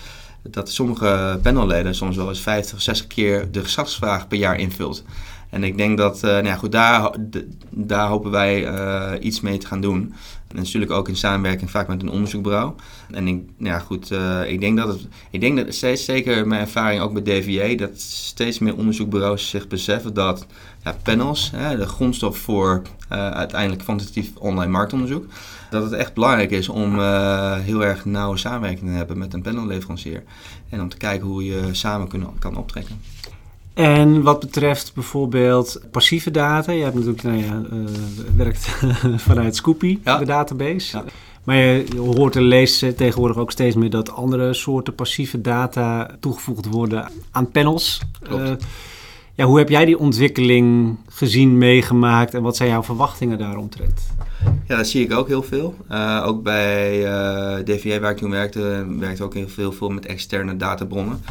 dat 0.50 0.72
sommige 0.72 1.40
panelleden 1.42 1.96
soms 1.96 2.16
wel 2.16 2.30
eens 2.30 2.42
50, 2.42 2.82
60 2.82 3.08
keer 3.08 3.52
de 3.52 3.64
gezagsvraag 3.64 4.28
per 4.28 4.38
jaar 4.38 4.60
invult. 4.60 5.04
En 5.52 5.64
ik 5.64 5.78
denk 5.78 5.98
dat, 5.98 6.16
uh, 6.16 6.22
nou 6.22 6.46
ja, 6.46 6.56
goed, 6.56 6.72
daar, 6.72 7.12
daar 7.70 8.08
hopen 8.08 8.32
wij 8.32 8.74
uh, 8.74 9.12
iets 9.20 9.42
mee 9.42 9.58
te 9.58 9.68
gaan 9.68 9.82
doen. 9.82 10.14
En 10.48 10.56
natuurlijk 10.56 10.92
ook 10.92 11.08
in 11.08 11.16
samenwerking 11.16 11.72
vaak 11.72 11.88
met 11.88 12.02
een 12.02 12.10
onderzoekbureau. 12.10 12.74
En 13.12 13.28
ik, 13.28 13.44
nou 13.58 13.74
ja, 13.74 13.80
goed, 13.80 14.12
uh, 14.12 14.50
ik 14.50 14.60
denk 14.60 14.78
dat 14.78 14.88
het, 14.88 15.08
ik 15.30 15.42
denk 15.42 15.58
dat 15.58 15.74
steeds, 15.74 16.06
zeker 16.06 16.48
mijn 16.48 16.62
ervaring 16.62 17.02
ook 17.02 17.14
met 17.14 17.26
DVA, 17.26 17.76
dat 17.76 18.00
steeds 18.00 18.60
meer 18.60 18.76
onderzoekbureaus 18.76 19.50
zich 19.50 19.68
beseffen 19.68 20.14
dat 20.14 20.46
ja, 20.84 20.96
panels, 21.04 21.52
hè, 21.56 21.78
de 21.78 21.88
grondstof 21.88 22.38
voor 22.38 22.82
uiteindelijk 23.10 23.84
kwantitatief 23.84 24.36
online 24.36 24.72
marktonderzoek, 24.72 25.26
dat 25.70 25.84
het 25.84 25.94
echt 25.94 26.14
belangrijk 26.14 26.52
is 26.52 26.70
om 26.70 27.00
heel 27.60 27.84
erg 27.84 28.06
nauwe 28.06 28.38
samenwerking 28.38 28.90
te 28.90 28.96
hebben 28.96 29.18
met 29.18 29.34
een 29.34 29.42
panelleverancier. 29.42 30.24
En 30.70 30.82
om 30.82 30.90
te 30.90 30.98
kijken 30.98 31.28
hoe 31.28 31.46
je 31.46 31.70
samen 31.72 32.08
kunnen, 32.08 32.30
kan 32.40 32.58
optrekken. 32.58 33.00
En 33.82 34.22
wat 34.22 34.40
betreft 34.40 34.94
bijvoorbeeld 34.94 35.82
passieve 35.92 36.32
data, 36.32 36.72
je 36.72 36.84
hebt 36.84 36.96
natuurlijk, 36.96 37.24
nou 37.24 37.38
ja, 37.38 37.62
uh, 37.74 37.86
werkt 38.36 38.70
vanuit 39.28 39.56
Scoopy, 39.56 40.00
de 40.04 40.26
database. 40.26 40.98
Ja. 40.98 41.04
Maar 41.44 41.56
je, 41.56 41.86
hoort 41.98 42.36
en 42.36 42.44
leest 42.44 42.98
tegenwoordig 42.98 43.38
ook 43.38 43.52
steeds 43.52 43.76
meer 43.76 43.90
dat 43.90 44.12
andere 44.12 44.54
soorten 44.54 44.96
passieve 44.96 45.42
data 45.42 46.16
toegevoegd 46.20 46.66
worden 46.66 47.12
aan 47.32 47.52
panels. 47.52 48.02
Uh, 48.32 48.50
ja, 49.34 49.46
hoe 49.46 49.58
heb 49.58 49.70
jij 49.70 49.86
die 49.86 50.00
ontwikkeling 50.00 50.98
gezien, 51.08 51.58
meegemaakt 51.58 52.34
en 52.34 52.42
wat 52.42 52.56
zijn 52.56 52.70
jouw 52.70 52.84
verwachtingen 52.84 53.38
daaromtrent? 53.38 54.08
Ja, 54.68 54.78
dat 54.78 54.88
zie 54.88 55.04
ik 55.04 55.14
ook 55.14 55.28
heel 55.28 55.44
veel. 55.44 55.76
Uh, 55.92 56.24
ook 56.26 56.44
bij 56.44 57.00
DVA 57.64 58.00
waar 58.00 58.12
ik 58.12 58.18
toen 58.18 58.32
werkte, 58.32 58.86
werkte 59.00 59.24
ook 59.24 59.34
heel 59.34 59.50
veel, 59.50 59.72
veel 59.72 59.90
met 59.90 60.06
externe 60.06 60.58
databronnen. 60.58 61.22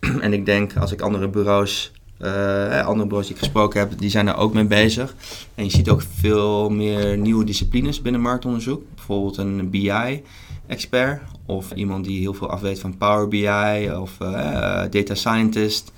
en 0.20 0.32
ik 0.32 0.46
denk, 0.46 0.76
als 0.76 0.92
ik 0.92 1.00
andere 1.00 1.28
bureaus 1.28 1.92
Uh, 2.22 2.86
andere 2.86 3.08
bureaus 3.08 3.26
die 3.26 3.34
ik 3.34 3.40
gesproken 3.40 3.80
heb, 3.80 3.98
die 3.98 4.10
zijn 4.10 4.26
daar 4.26 4.38
ook 4.38 4.52
mee 4.52 4.64
bezig. 4.64 5.14
En 5.54 5.64
je 5.64 5.70
ziet 5.70 5.88
ook 5.88 6.02
veel 6.18 6.70
meer 6.70 7.18
nieuwe 7.18 7.44
disciplines 7.44 8.02
binnen 8.02 8.20
marktonderzoek. 8.20 8.82
Bijvoorbeeld 8.94 9.36
een 9.36 9.70
BI-expert 9.70 11.22
of 11.46 11.72
iemand 11.72 12.04
die 12.04 12.20
heel 12.20 12.34
veel 12.34 12.50
afweet 12.50 12.80
van 12.80 12.96
Power 12.96 13.28
BI 13.28 13.90
of 13.90 14.16
uh, 14.22 14.28
data 14.90 15.14
scientist. 15.14 15.92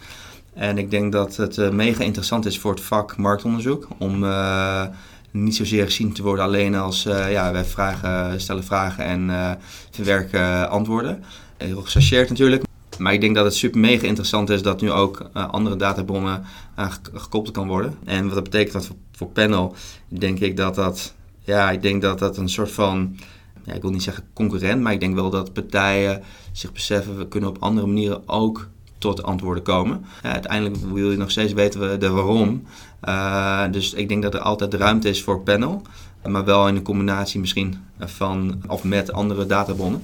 En 0.54 0.78
ik 0.78 0.90
denk 0.90 1.12
dat 1.12 1.36
het 1.36 1.56
uh, 1.56 1.70
mega 1.70 2.04
interessant 2.04 2.46
is 2.46 2.58
voor 2.58 2.70
het 2.70 2.82
vak 2.82 3.16
marktonderzoek 3.16 3.88
om 3.98 4.24
niet 5.30 5.56
zozeer 5.56 5.84
gezien 5.84 6.12
te 6.12 6.22
worden 6.22 6.44
alleen 6.44 6.74
als 6.74 7.02
ja, 7.02 7.52
wij 7.52 7.64
vragen, 7.64 8.40
stellen 8.40 8.64
vragen 8.64 9.04
en 9.04 9.58
verwerken 9.90 10.70
antwoorden. 10.70 11.24
Heel 11.56 11.82
gechargeerd 11.82 12.28
natuurlijk. 12.28 12.62
Maar 13.02 13.12
ik 13.12 13.20
denk 13.20 13.34
dat 13.34 13.44
het 13.44 13.54
super 13.54 13.80
mega 13.80 14.06
interessant 14.06 14.50
is 14.50 14.62
dat 14.62 14.80
nu 14.80 14.90
ook 14.90 15.30
uh, 15.36 15.48
andere 15.48 15.76
databronnen 15.76 16.44
aan 16.74 16.92
gekoppeld 17.12 17.54
kan 17.54 17.68
worden. 17.68 17.96
En 18.04 18.24
wat 18.24 18.34
dat 18.34 18.42
betekent 18.44 18.72
dat 18.72 18.90
voor, 19.12 19.28
panel, 19.28 19.74
denk 20.08 20.38
ik 20.38 20.56
dat 20.56 20.74
dat, 20.74 21.14
ja, 21.40 21.70
ik 21.70 21.82
denk 21.82 22.02
dat 22.02 22.18
dat 22.18 22.36
een 22.36 22.48
soort 22.48 22.70
van, 22.70 23.16
ja, 23.64 23.72
ik 23.72 23.82
wil 23.82 23.90
niet 23.90 24.02
zeggen 24.02 24.24
concurrent, 24.32 24.82
maar 24.82 24.92
ik 24.92 25.00
denk 25.00 25.14
wel 25.14 25.30
dat 25.30 25.52
partijen 25.52 26.22
zich 26.52 26.72
beseffen, 26.72 27.18
we 27.18 27.28
kunnen 27.28 27.50
op 27.50 27.56
andere 27.60 27.86
manieren 27.86 28.28
ook 28.28 28.68
tot 28.98 29.22
antwoorden 29.22 29.62
komen. 29.62 30.04
Uiteindelijk 30.22 30.76
wil 30.92 31.10
je 31.10 31.16
nog 31.16 31.30
steeds 31.30 31.52
weten 31.52 32.00
de 32.00 32.10
waarom. 32.10 32.62
Uh, 33.08 33.64
dus 33.70 33.94
ik 33.94 34.08
denk 34.08 34.22
dat 34.22 34.34
er 34.34 34.40
altijd 34.40 34.74
ruimte 34.74 35.08
is 35.08 35.22
voor 35.22 35.40
panel, 35.40 35.82
maar 36.26 36.44
wel 36.44 36.68
in 36.68 36.76
een 36.76 36.82
combinatie 36.82 37.40
misschien 37.40 37.76
van 37.98 38.62
of 38.66 38.84
met 38.84 39.12
andere 39.12 39.46
databronnen. 39.46 40.02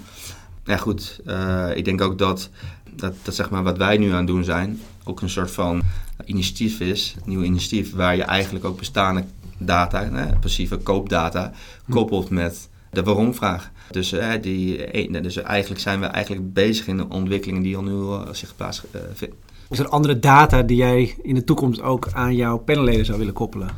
Ja 0.69 0.77
goed, 0.77 1.21
uh, 1.27 1.71
ik 1.75 1.85
denk 1.85 2.01
ook 2.01 2.19
dat 2.19 2.51
dat, 2.99 3.15
dat 3.23 3.35
zeg 3.35 3.51
maar 3.51 3.63
wat 3.63 3.77
wij 3.77 3.97
nu 3.97 4.11
aan 4.11 4.17
het 4.17 4.27
doen 4.27 4.45
zijn, 4.45 4.81
ook 5.05 5.21
een 5.21 5.31
soort 5.31 5.51
van 5.51 5.83
initiatief 6.25 6.81
is, 6.81 7.15
een 7.17 7.31
nieuw 7.31 7.43
initiatief, 7.43 7.95
waar 7.95 8.17
je 8.17 8.23
eigenlijk 8.23 8.65
ook 8.65 8.79
bestaande 8.79 9.25
data, 9.59 10.11
hè, 10.13 10.39
passieve 10.39 10.77
koopdata, 10.77 11.53
hm. 11.85 11.93
koppelt 11.93 12.31
met 12.31 12.69
de 12.91 13.03
waarom-vraag. 13.03 13.71
Dus, 13.91 14.11
hè, 14.11 14.41
die, 14.41 14.85
eh, 14.85 15.23
dus 15.23 15.37
eigenlijk 15.37 15.81
zijn 15.81 16.01
we 16.01 16.07
eigenlijk 16.07 16.53
bezig 16.53 16.87
in 16.87 16.97
de 16.97 17.09
ontwikkelingen 17.09 17.63
die 17.63 17.77
al 17.77 17.83
nu 17.83 17.93
uh, 17.93 18.21
zich 18.33 18.57
plaatsvinden. 18.57 19.15
Uh, 19.23 19.29
is 19.71 19.79
er 19.79 19.89
andere 19.89 20.19
data 20.19 20.63
die 20.63 20.77
jij 20.77 21.15
in 21.23 21.35
de 21.35 21.45
toekomst 21.45 21.81
ook 21.81 22.09
aan 22.13 22.37
jouw 22.37 22.59
panelleden 22.59 23.05
zou 23.05 23.19
willen 23.19 23.35
koppelen? 23.35 23.71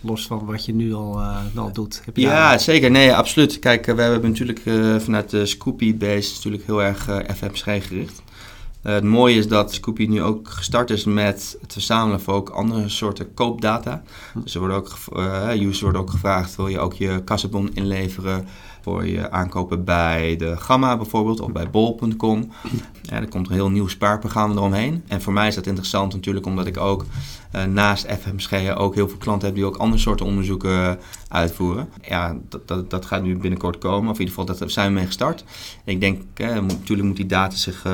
Los 0.00 0.26
van 0.26 0.44
wat 0.46 0.64
je 0.64 0.74
nu 0.74 0.94
al, 0.94 1.22
al 1.54 1.72
doet. 1.72 2.02
Heb 2.04 2.16
je 2.16 2.22
ja, 2.22 2.58
zeker. 2.58 2.90
Nee, 2.90 3.14
absoluut. 3.14 3.58
Kijk, 3.58 3.86
we 3.86 4.02
hebben 4.02 4.30
natuurlijk 4.30 4.64
uh, 4.64 4.96
vanuit 4.98 5.30
de 5.30 5.46
Scoopy-base 5.46 6.34
natuurlijk 6.34 6.64
heel 6.66 6.82
erg 6.82 7.08
uh, 7.08 7.16
FMSG 7.36 7.64
gericht. 7.64 8.22
Uh, 8.82 8.92
het 8.92 9.04
mooie 9.04 9.36
is 9.36 9.48
dat 9.48 9.74
Scoopy 9.74 10.06
nu 10.06 10.22
ook 10.22 10.48
gestart 10.48 10.90
is 10.90 11.04
met 11.04 11.56
het 11.60 11.72
verzamelen 11.72 12.20
van 12.20 12.34
ook 12.34 12.48
andere 12.48 12.88
soorten 12.88 13.34
koopdata. 13.34 14.02
Hm. 14.32 14.40
Dus 14.40 14.54
er 14.54 14.60
worden 14.60 14.76
ook, 14.76 14.96
uh, 15.16 15.60
users 15.60 15.80
worden 15.80 16.00
ook 16.00 16.10
gevraagd, 16.10 16.56
wil 16.56 16.68
je 16.68 16.78
ook 16.78 16.94
je 16.94 17.22
kassenbon 17.24 17.70
inleveren 17.74 18.46
voor 18.80 19.06
je 19.06 19.30
aankopen 19.30 19.84
bij 19.84 20.36
de 20.36 20.56
Gamma 20.56 20.96
bijvoorbeeld 20.96 21.40
of 21.40 21.52
bij 21.52 21.70
bol.com. 21.70 22.50
Ja, 23.02 23.16
er 23.16 23.28
komt 23.28 23.48
een 23.48 23.54
heel 23.54 23.70
nieuw 23.70 23.88
spaarprogramma 23.88 24.54
eromheen. 24.54 25.02
En 25.08 25.22
voor 25.22 25.32
mij 25.32 25.48
is 25.48 25.54
dat 25.54 25.66
interessant 25.66 26.12
natuurlijk 26.12 26.46
omdat 26.46 26.66
ik 26.66 26.76
ook 26.76 27.04
uh, 27.56 27.64
naast 27.64 28.06
FMSG 28.06 28.76
ook 28.76 28.94
heel 28.94 29.08
veel 29.08 29.18
klanten 29.18 29.46
heb 29.46 29.56
die 29.56 29.64
ook 29.64 29.76
andere 29.76 30.00
soorten 30.00 30.26
onderzoeken 30.26 30.98
uitvoeren. 31.28 31.88
Ja, 32.08 32.36
dat, 32.48 32.68
dat, 32.68 32.90
dat, 32.90 33.06
gaat 33.06 33.22
nu 33.22 33.36
binnenkort 33.36 33.78
komen, 33.78 34.10
of 34.10 34.18
in 34.18 34.26
ieder 34.26 34.34
geval 34.34 34.56
dat 34.58 34.72
zijn 34.72 34.88
we 34.88 34.94
mee 34.94 35.06
gestart. 35.06 35.44
ik 35.84 36.00
denk, 36.00 36.22
eh, 36.34 36.54
natuurlijk 36.54 37.08
moet 37.08 37.16
die 37.16 37.26
data 37.26 37.56
zich, 37.56 37.84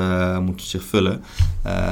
moet 0.41 0.61
zich 0.61 0.83
vullen. 0.83 1.23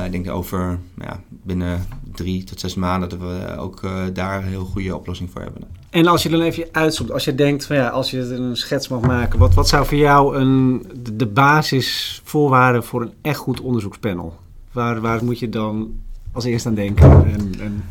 Ik 0.06 0.12
denk 0.12 0.30
over 0.30 0.80
ja, 1.02 1.20
binnen 1.30 1.86
drie 2.14 2.44
tot 2.44 2.60
zes 2.60 2.76
maanden 2.76 3.10
dat 3.10 3.20
we 3.20 3.58
ook 3.58 3.82
daar 4.14 4.38
een 4.38 4.48
heel 4.48 4.66
goede 4.66 4.96
oplossing 4.96 5.30
voor 5.32 5.42
hebben. 5.42 5.62
En 5.96 6.08
als 6.08 6.24
je 6.24 6.30
dan 6.30 6.42
even 6.42 6.68
uitzoekt, 6.72 7.12
als 7.12 7.26
je 7.26 7.36
denkt 7.36 7.66
van 7.66 7.76
ja, 7.76 7.90
als 7.90 8.12
je 8.12 8.20
een 8.20 8.58
schets 8.58 8.88
mag 8.88 9.02
maken, 9.02 9.40
wat, 9.40 9.54
wat 9.54 9.68
zou 9.68 9.86
voor 9.86 9.98
jou 9.98 10.36
een, 10.38 10.86
de, 11.14 11.26
basisvoorwaarden 11.26 12.84
voor 12.84 13.02
een 13.02 13.14
echt 13.22 13.38
goed 13.38 13.62
onderzoekspanel? 13.62 14.38
Waar, 14.72 15.02
waar 15.02 15.24
moet 15.24 15.40
je 15.40 15.50
dan 15.50 15.94
als 16.36 16.44
eerst 16.44 16.66
aan 16.66 16.76
denken? 16.76 17.12
En. 17.60 17.84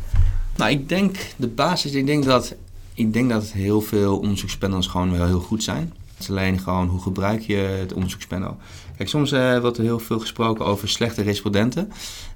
Nou, 0.55 0.71
ik 0.71 0.89
denk 0.89 1.17
de 1.35 1.47
basis, 1.47 1.91
ik 1.91 2.05
denk 2.05 2.23
dat, 2.23 2.55
ik 2.93 3.13
denk 3.13 3.29
dat 3.29 3.51
heel 3.51 3.81
veel 3.81 4.17
onderzoekspanels 4.19 4.87
gewoon 4.87 5.11
wel 5.17 5.25
heel 5.25 5.39
goed 5.39 5.63
zijn. 5.63 5.93
Het 6.13 6.23
is 6.23 6.29
alleen 6.29 6.59
gewoon 6.59 6.87
hoe 6.87 7.01
gebruik 7.01 7.41
je 7.41 7.55
het 7.55 7.93
onderzoekspanel. 7.93 8.57
Kijk, 8.97 9.09
soms 9.09 9.31
uh, 9.31 9.59
wordt 9.59 9.77
er 9.77 9.83
heel 9.83 9.99
veel 9.99 10.19
gesproken 10.19 10.65
over 10.65 10.89
slechte 10.89 11.21
respondenten. 11.21 11.91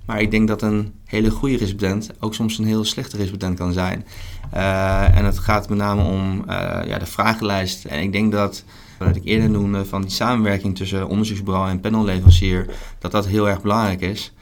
Maar 0.05 0.21
ik 0.21 0.31
denk 0.31 0.47
dat 0.47 0.61
een 0.61 0.93
hele 1.05 1.29
goede 1.29 1.57
respondent 1.57 2.09
ook 2.19 2.33
soms 2.33 2.57
een 2.57 2.65
heel 2.65 2.83
slechte 2.83 3.17
respondent 3.17 3.57
kan 3.57 3.73
zijn. 3.73 4.05
Uh, 4.53 5.17
en 5.17 5.25
het 5.25 5.39
gaat 5.39 5.69
met 5.69 5.77
name 5.77 6.03
om 6.03 6.39
uh, 6.39 6.45
ja, 6.85 6.97
de 6.97 7.05
vragenlijst. 7.05 7.85
En 7.85 8.01
ik 8.01 8.11
denk 8.11 8.31
dat, 8.31 8.63
wat 8.97 9.15
ik 9.15 9.25
eerder 9.25 9.49
noemde, 9.49 9.85
van 9.85 10.01
die 10.01 10.11
samenwerking 10.11 10.75
tussen 10.75 11.07
onderzoeksbureau 11.07 11.69
en 11.69 11.79
panelleverancier, 11.79 12.65
dat 12.99 13.11
dat 13.11 13.27
heel 13.27 13.49
erg 13.49 13.61
belangrijk 13.61 14.01
is. 14.01 14.33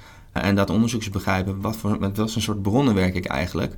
En 0.42 0.56
dat 0.56 0.70
onderzoekers 0.70 1.12
begrijpen, 1.12 1.62
wat 1.62 1.78
voor, 1.78 2.00
met 2.00 2.18
welke 2.18 2.40
soort 2.40 2.62
bronnen 2.62 2.94
werk 2.94 3.16
ik 3.16 3.26
eigenlijk 3.26 3.76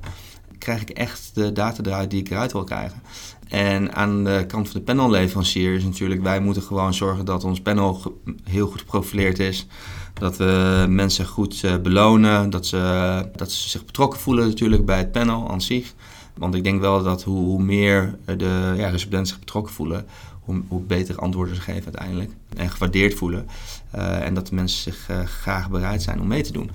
krijg 0.60 0.80
ik 0.80 0.90
echt 0.90 1.30
de 1.34 1.52
data 1.52 2.06
die 2.06 2.20
ik 2.20 2.30
eruit 2.30 2.52
wil 2.52 2.64
krijgen. 2.64 3.02
En 3.48 3.94
aan 3.94 4.24
de 4.24 4.44
kant 4.46 4.68
van 4.68 4.80
de 4.80 4.86
panelleverancier 4.86 5.74
is 5.74 5.84
natuurlijk, 5.84 6.22
wij 6.22 6.40
moeten 6.40 6.62
gewoon 6.62 6.94
zorgen 6.94 7.24
dat 7.24 7.44
ons 7.44 7.60
panel 7.60 8.20
heel 8.44 8.66
goed 8.66 8.80
geprofileerd 8.80 9.38
is. 9.38 9.66
Dat 10.14 10.36
we 10.36 10.86
mensen 10.88 11.26
goed 11.26 11.62
uh, 11.62 11.76
belonen, 11.76 12.50
dat 12.50 12.66
ze, 12.66 13.30
dat 13.36 13.52
ze 13.52 13.68
zich 13.68 13.84
betrokken 13.84 14.20
voelen 14.20 14.46
natuurlijk 14.46 14.84
bij 14.84 14.98
het 14.98 15.12
panel 15.12 15.50
aan 15.50 15.60
zich. 15.60 15.94
Want 16.36 16.54
ik 16.54 16.64
denk 16.64 16.80
wel 16.80 17.02
dat 17.02 17.22
hoe, 17.22 17.44
hoe 17.44 17.62
meer 17.62 18.18
de 18.24 18.74
ja, 18.76 18.88
respondenten 18.88 19.26
zich 19.26 19.38
betrokken 19.38 19.72
voelen, 19.72 20.06
hoe, 20.40 20.62
hoe 20.68 20.80
beter 20.80 21.16
antwoorden 21.16 21.54
ze 21.54 21.60
geven 21.60 21.84
uiteindelijk. 21.84 22.30
En 22.56 22.70
gewaardeerd 22.70 23.14
voelen. 23.14 23.46
Uh, 23.94 24.26
en 24.26 24.34
dat 24.34 24.46
de 24.46 24.54
mensen 24.54 24.92
zich 24.92 25.08
uh, 25.10 25.20
graag 25.24 25.70
bereid 25.70 26.02
zijn 26.02 26.20
om 26.20 26.26
mee 26.26 26.42
te 26.42 26.52
doen. 26.52 26.70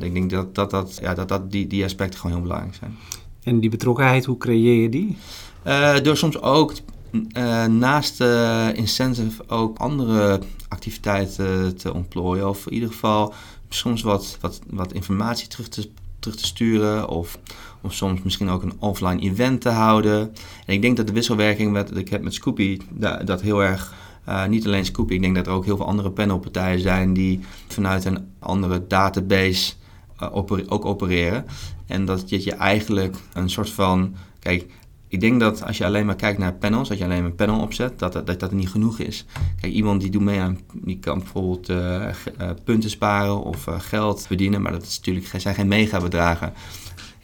ik 0.00 0.12
denk 0.12 0.30
dat, 0.30 0.54
dat, 0.54 0.70
dat, 0.70 0.98
ja, 1.00 1.14
dat, 1.14 1.28
dat 1.28 1.50
die, 1.50 1.66
die 1.66 1.84
aspecten 1.84 2.20
gewoon 2.20 2.36
heel 2.36 2.44
belangrijk 2.44 2.74
zijn. 2.74 2.96
En 3.42 3.60
die 3.60 3.70
betrokkenheid, 3.70 4.24
hoe 4.24 4.38
creëer 4.38 4.82
je 4.82 4.88
die? 4.88 5.16
Uh, 5.66 5.98
door 6.00 6.16
soms 6.16 6.40
ook 6.40 6.72
uh, 7.12 7.64
naast 7.64 8.18
de 8.18 8.72
incentive 8.74 9.48
ook 9.48 9.78
andere 9.78 10.40
activiteiten 10.68 11.76
te 11.76 11.94
ontplooien. 11.94 12.48
Of 12.48 12.66
in 12.66 12.72
ieder 12.72 12.88
geval 12.88 13.34
soms 13.68 14.02
wat, 14.02 14.38
wat, 14.40 14.60
wat 14.70 14.92
informatie 14.92 15.48
terug 15.48 15.68
te, 15.68 15.88
terug 16.18 16.36
te 16.36 16.44
sturen. 16.44 17.08
Of, 17.08 17.38
of 17.80 17.94
soms 17.94 18.22
misschien 18.22 18.48
ook 18.48 18.62
een 18.62 18.76
offline 18.78 19.20
event 19.20 19.60
te 19.60 19.68
houden. 19.68 20.32
En 20.66 20.74
ik 20.74 20.82
denk 20.82 20.96
dat 20.96 21.06
de 21.06 21.12
wisselwerking 21.12 21.72
wat 21.72 21.96
ik 21.96 22.08
heb 22.08 22.22
met 22.22 22.34
Scoopy, 22.34 22.80
dat, 22.90 23.26
dat 23.26 23.40
heel 23.42 23.62
erg... 23.62 23.94
Uh, 24.28 24.46
niet 24.46 24.66
alleen 24.66 24.84
Scoopy, 24.84 25.14
ik 25.14 25.22
denk 25.22 25.34
dat 25.34 25.46
er 25.46 25.52
ook 25.52 25.64
heel 25.64 25.76
veel 25.76 25.86
andere 25.86 26.10
panelpartijen 26.10 26.80
zijn 26.80 27.12
die 27.12 27.40
vanuit 27.68 28.04
een 28.04 28.28
andere 28.38 28.86
database 28.86 29.74
uh, 30.22 30.28
ook 30.66 30.84
opereren. 30.84 31.44
En 31.86 32.04
dat 32.04 32.28
je, 32.28 32.44
je 32.44 32.52
eigenlijk 32.52 33.16
een 33.32 33.50
soort 33.50 33.70
van. 33.70 34.14
Kijk, 34.38 34.66
ik 35.08 35.20
denk 35.20 35.40
dat 35.40 35.62
als 35.62 35.78
je 35.78 35.84
alleen 35.84 36.06
maar 36.06 36.16
kijkt 36.16 36.38
naar 36.38 36.54
panels, 36.54 36.88
dat 36.88 36.98
je 36.98 37.04
alleen 37.04 37.20
maar 37.20 37.30
een 37.30 37.36
panel 37.36 37.60
opzet, 37.60 37.98
dat 37.98 38.12
dat, 38.12 38.40
dat, 38.40 38.52
niet 38.52 38.68
genoeg 38.68 38.98
is. 38.98 39.24
Kijk, 39.60 39.72
iemand 39.72 40.00
die 40.00 40.10
doet 40.10 40.22
mee 40.22 40.40
aan, 40.40 40.58
die 40.72 40.98
kan 40.98 41.18
bijvoorbeeld 41.18 41.68
uh, 41.68 42.10
punten 42.64 42.90
sparen 42.90 43.42
of 43.42 43.66
geld 43.78 44.26
verdienen, 44.26 44.62
maar 44.62 44.72
dat 44.72 44.82
is 44.82 44.96
natuurlijk, 44.96 45.32
zijn 45.36 45.54
geen 45.54 45.68
megabedragen. 45.68 46.52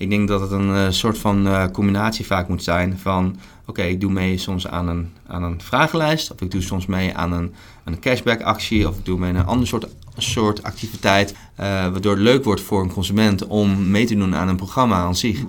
Ik 0.02 0.10
denk 0.10 0.28
dat 0.28 0.40
het 0.40 0.50
een 0.50 0.92
soort 0.92 1.18
van 1.18 1.70
combinatie 1.72 2.26
vaak 2.26 2.48
moet 2.48 2.62
zijn 2.62 2.98
van, 2.98 3.36
oké, 3.66 3.82
ik 3.82 4.00
doe 4.00 4.12
mee 4.12 4.38
soms 4.38 4.66
aan 4.66 4.88
een, 4.88 5.12
aan 5.26 5.42
een 5.42 5.60
vragenlijst, 5.60 6.32
of 6.32 6.40
ik 6.40 6.50
doe 6.50 6.60
soms 6.60 6.86
mee 6.86 7.14
aan 7.14 7.32
een, 7.32 7.54
een 7.84 8.00
cashback 8.00 8.40
actie, 8.40 8.88
of 8.88 8.98
ik 8.98 9.04
doe 9.04 9.18
mee 9.18 9.30
aan 9.30 9.36
een 9.36 9.46
ander 9.46 9.66
soort 9.66 9.86
soort 10.16 10.62
activiteit, 10.62 11.32
uh, 11.32 11.36
waardoor 11.66 12.12
het 12.12 12.22
leuk 12.22 12.44
wordt 12.44 12.60
voor 12.60 12.82
een 12.82 12.92
consument 12.92 13.46
om 13.46 13.90
mee 13.90 14.06
te 14.06 14.14
doen 14.14 14.34
aan 14.34 14.48
een 14.48 14.56
programma 14.56 14.96
aan 14.96 15.16
zich. 15.16 15.40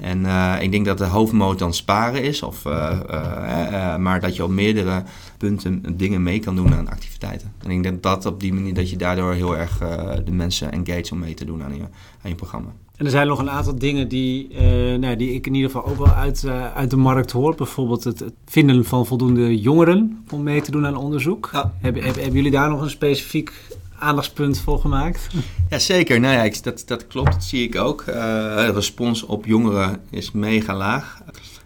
En 0.00 0.20
uh, 0.20 0.56
ik 0.60 0.72
denk 0.72 0.84
dat 0.84 0.98
de 0.98 1.04
hoofdmoot 1.04 1.58
dan 1.58 1.74
sparen 1.74 2.22
is, 2.22 2.42
of, 2.42 2.64
uh, 2.64 3.96
maar 3.96 4.20
dat 4.20 4.36
je 4.36 4.44
op 4.44 4.50
meerdere 4.50 5.02
punten 5.36 5.96
dingen 5.96 6.22
mee 6.22 6.38
kan 6.38 6.56
doen 6.56 6.74
aan 6.74 6.88
activiteiten. 6.88 7.52
En 7.62 7.70
ik 7.70 7.82
denk 7.82 8.02
dat 8.02 8.26
op 8.26 8.40
die 8.40 8.52
manier 8.52 8.74
dat 8.74 8.90
je 8.90 8.96
daardoor 8.96 9.32
heel 9.32 9.56
erg 9.56 9.78
de 10.24 10.32
mensen 10.32 10.72
engage 10.72 11.12
om 11.12 11.18
mee 11.18 11.34
te 11.34 11.44
doen 11.44 11.62
aan 11.62 11.76
je, 11.76 11.82
aan 12.22 12.30
je 12.30 12.34
programma. 12.34 12.68
En 12.96 13.04
er 13.04 13.10
zijn 13.10 13.26
nog 13.26 13.38
een 13.38 13.50
aantal 13.50 13.78
dingen 13.78 14.08
die, 14.08 14.60
nou, 14.98 15.16
die 15.16 15.34
ik 15.34 15.46
in 15.46 15.54
ieder 15.54 15.70
geval 15.70 15.86
ook 15.86 15.98
wel 15.98 16.14
uit, 16.14 16.46
uit 16.74 16.90
de 16.90 16.96
markt 16.96 17.30
hoor. 17.30 17.54
Bijvoorbeeld 17.54 18.04
het, 18.04 18.24
vinden 18.46 18.84
van 18.84 19.06
voldoende 19.06 19.60
jongeren 19.60 20.24
om 20.30 20.42
mee 20.42 20.60
te 20.60 20.70
doen 20.70 20.86
aan 20.86 20.96
onderzoek. 20.96 21.50
Ja. 21.52 21.72
Hebben, 21.78 22.02
hebben, 22.02 22.22
hebben 22.22 22.36
jullie 22.36 22.58
daar 22.58 22.70
nog 22.70 22.80
een 22.80 22.90
specifiek 22.90 23.52
aandachtspunt 23.98 24.60
voor 24.60 24.78
gemaakt. 24.78 25.28
Ja, 25.68 25.78
zeker. 25.78 26.20
Nou 26.20 26.34
ja, 26.34 26.54
dat, 26.62 26.82
dat 26.86 27.06
klopt. 27.06 27.32
Dat 27.32 27.44
zie 27.44 27.62
ik 27.62 27.76
ook. 27.76 28.04
Uh, 28.08 28.68
respons 28.72 29.22
op 29.22 29.46
jongeren 29.46 30.00
is 30.10 30.32
mega 30.32 30.74
laag. 30.74 31.20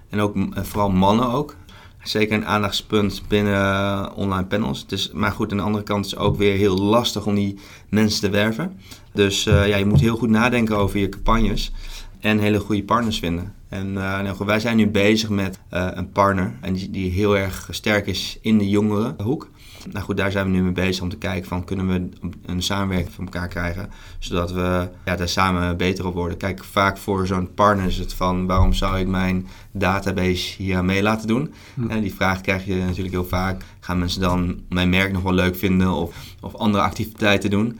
En 0.08 0.20
ook 0.20 0.36
uh, 0.36 0.44
vooral 0.62 0.90
mannen 0.90 1.30
ook. 1.30 1.56
Zeker 2.02 2.36
een 2.36 2.46
aandachtspunt 2.46 3.22
binnen 3.28 3.52
uh, 3.52 4.06
online 4.14 4.46
panels. 4.46 4.86
Dus, 4.86 5.10
maar 5.12 5.32
goed, 5.32 5.50
aan 5.50 5.56
de 5.56 5.62
andere 5.62 5.84
kant 5.84 6.04
is 6.04 6.10
het 6.10 6.20
ook 6.20 6.36
weer 6.36 6.56
heel 6.56 6.78
lastig 6.78 7.26
om 7.26 7.34
die 7.34 7.58
mensen 7.88 8.20
te 8.20 8.30
werven. 8.30 8.76
Dus 9.12 9.42
ja, 9.42 9.76
je 9.76 9.86
moet 9.86 10.00
heel 10.00 10.16
goed 10.16 10.30
nadenken 10.30 10.76
over 10.76 10.98
je 10.98 11.08
campagnes 11.08 11.72
en 12.20 12.38
hele 12.38 12.58
goede 12.58 12.84
partners 12.84 13.18
vinden. 13.18 13.52
En 13.68 13.92
nou, 13.92 14.44
wij 14.44 14.60
zijn 14.60 14.76
nu 14.76 14.88
bezig 14.88 15.28
met 15.28 15.58
een 15.68 16.10
partner 16.10 16.54
en 16.60 16.72
die, 16.72 16.90
die 16.90 17.10
heel 17.10 17.36
erg 17.36 17.68
sterk 17.70 18.06
is 18.06 18.38
in 18.40 18.58
de 18.58 18.68
jongerenhoek. 18.68 19.50
Nou 19.90 20.04
goed, 20.04 20.16
daar 20.16 20.30
zijn 20.30 20.46
we 20.46 20.52
nu 20.52 20.62
mee 20.62 20.72
bezig 20.72 21.02
om 21.02 21.08
te 21.08 21.16
kijken 21.16 21.48
van 21.48 21.64
kunnen 21.64 21.88
we 21.88 22.08
een 22.46 22.62
samenwerking 22.62 23.14
van 23.14 23.24
elkaar 23.24 23.48
krijgen, 23.48 23.90
zodat 24.18 24.52
we 24.52 24.88
ja, 25.04 25.16
daar 25.16 25.28
samen 25.28 25.76
beter 25.76 26.06
op 26.06 26.14
worden. 26.14 26.36
Kijk, 26.36 26.64
vaak 26.64 26.98
voor 26.98 27.26
zo'n 27.26 27.54
partner 27.54 27.86
is 27.86 27.98
het 27.98 28.14
van 28.14 28.46
waarom 28.46 28.72
zou 28.72 28.98
ik 28.98 29.06
mijn 29.06 29.46
database 29.72 30.62
hier 30.62 30.84
mee 30.84 31.02
laten 31.02 31.26
doen? 31.28 31.52
Hm. 31.74 31.90
En 31.90 32.00
die 32.00 32.14
vraag 32.14 32.40
krijg 32.40 32.64
je 32.64 32.74
natuurlijk 32.74 33.14
heel 33.14 33.24
vaak. 33.24 33.64
Gaan 33.80 33.98
mensen 33.98 34.20
dan 34.20 34.60
mijn 34.68 34.88
merk 34.88 35.12
nog 35.12 35.22
wel 35.22 35.34
leuk 35.34 35.56
vinden 35.56 35.90
of, 35.90 36.16
of 36.40 36.54
andere 36.54 36.84
activiteiten 36.84 37.50
doen? 37.50 37.78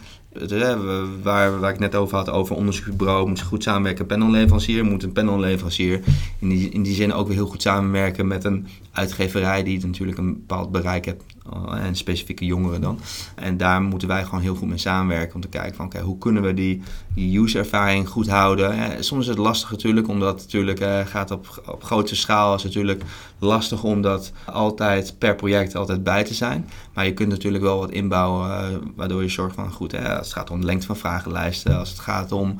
Waar, 1.23 1.61
waar 1.61 1.73
ik 1.73 1.78
net 1.78 1.94
over 1.94 2.16
had, 2.16 2.30
over 2.30 2.56
onderzoeksbureau, 2.56 3.28
moet 3.28 3.38
ze 3.38 3.44
goed 3.44 3.62
samenwerken. 3.62 4.06
Panelleverancier 4.06 4.85
moet 4.85 5.02
een 5.02 5.12
panelleverancier 5.12 6.00
in 6.38 6.49
die, 6.49 6.68
in 6.68 6.82
die 6.82 6.94
zin 6.94 7.12
ook 7.12 7.26
weer 7.26 7.37
heel 7.37 7.47
goed 7.47 7.62
samenwerken 7.62 8.26
met 8.26 8.44
een 8.44 8.66
uitgeverij 8.92 9.62
die 9.62 9.87
natuurlijk 9.87 10.18
een 10.18 10.32
bepaald 10.32 10.71
bereik 10.71 11.04
heeft 11.04 11.25
eh, 11.41 11.41
en 11.70 11.96
specifieke 11.96 12.44
jongeren 12.44 12.80
dan. 12.80 12.99
En 13.34 13.56
daar 13.56 13.82
moeten 13.82 14.08
wij 14.08 14.25
gewoon 14.25 14.40
heel 14.40 14.54
goed 14.54 14.68
mee 14.68 14.78
samenwerken 14.78 15.34
om 15.34 15.40
te 15.40 15.49
kijken 15.49 15.75
van 15.75 15.87
oké, 15.87 16.00
hoe 16.00 16.18
kunnen 16.18 16.42
we 16.42 16.54
die, 16.54 16.82
die 17.14 17.40
user-ervaring 17.40 18.08
goed 18.08 18.28
houden. 18.28 19.04
soms 19.04 19.22
is 19.22 19.28
het 19.28 19.38
lastig 19.38 19.70
natuurlijk, 19.70 20.08
omdat 20.08 20.34
het 20.34 20.42
natuurlijk 20.42 20.80
uh, 20.80 21.06
gaat 21.06 21.30
op, 21.30 21.62
op 21.66 21.84
grote 21.84 22.16
schaal. 22.16 22.54
is 22.54 22.62
het 22.62 22.75
natuurlijk 22.75 23.02
lastig 23.38 23.84
om 23.84 24.02
dat 24.02 24.32
altijd 24.44 25.14
per 25.18 25.34
project 25.34 25.76
altijd 25.76 26.04
bij 26.04 26.25
te 26.25 26.34
zijn. 26.34 26.68
Maar 26.94 27.04
je 27.04 27.14
kunt 27.14 27.28
natuurlijk 27.28 27.64
wel 27.64 27.78
wat 27.78 27.90
inbouwen 27.90 28.49
uh, 28.50 28.78
waardoor 28.96 29.22
je 29.22 29.28
zorgt 29.28 29.54
van 29.54 29.72
goed, 29.72 29.92
hè, 29.92 30.18
als 30.18 30.26
het 30.26 30.37
gaat 30.37 30.50
om 30.50 30.64
lengte 30.64 30.87
van 30.87 30.96
vragenlijsten, 30.96 31.78
als 31.78 31.88
het 31.88 31.99
gaat 31.99 32.32
om 32.32 32.56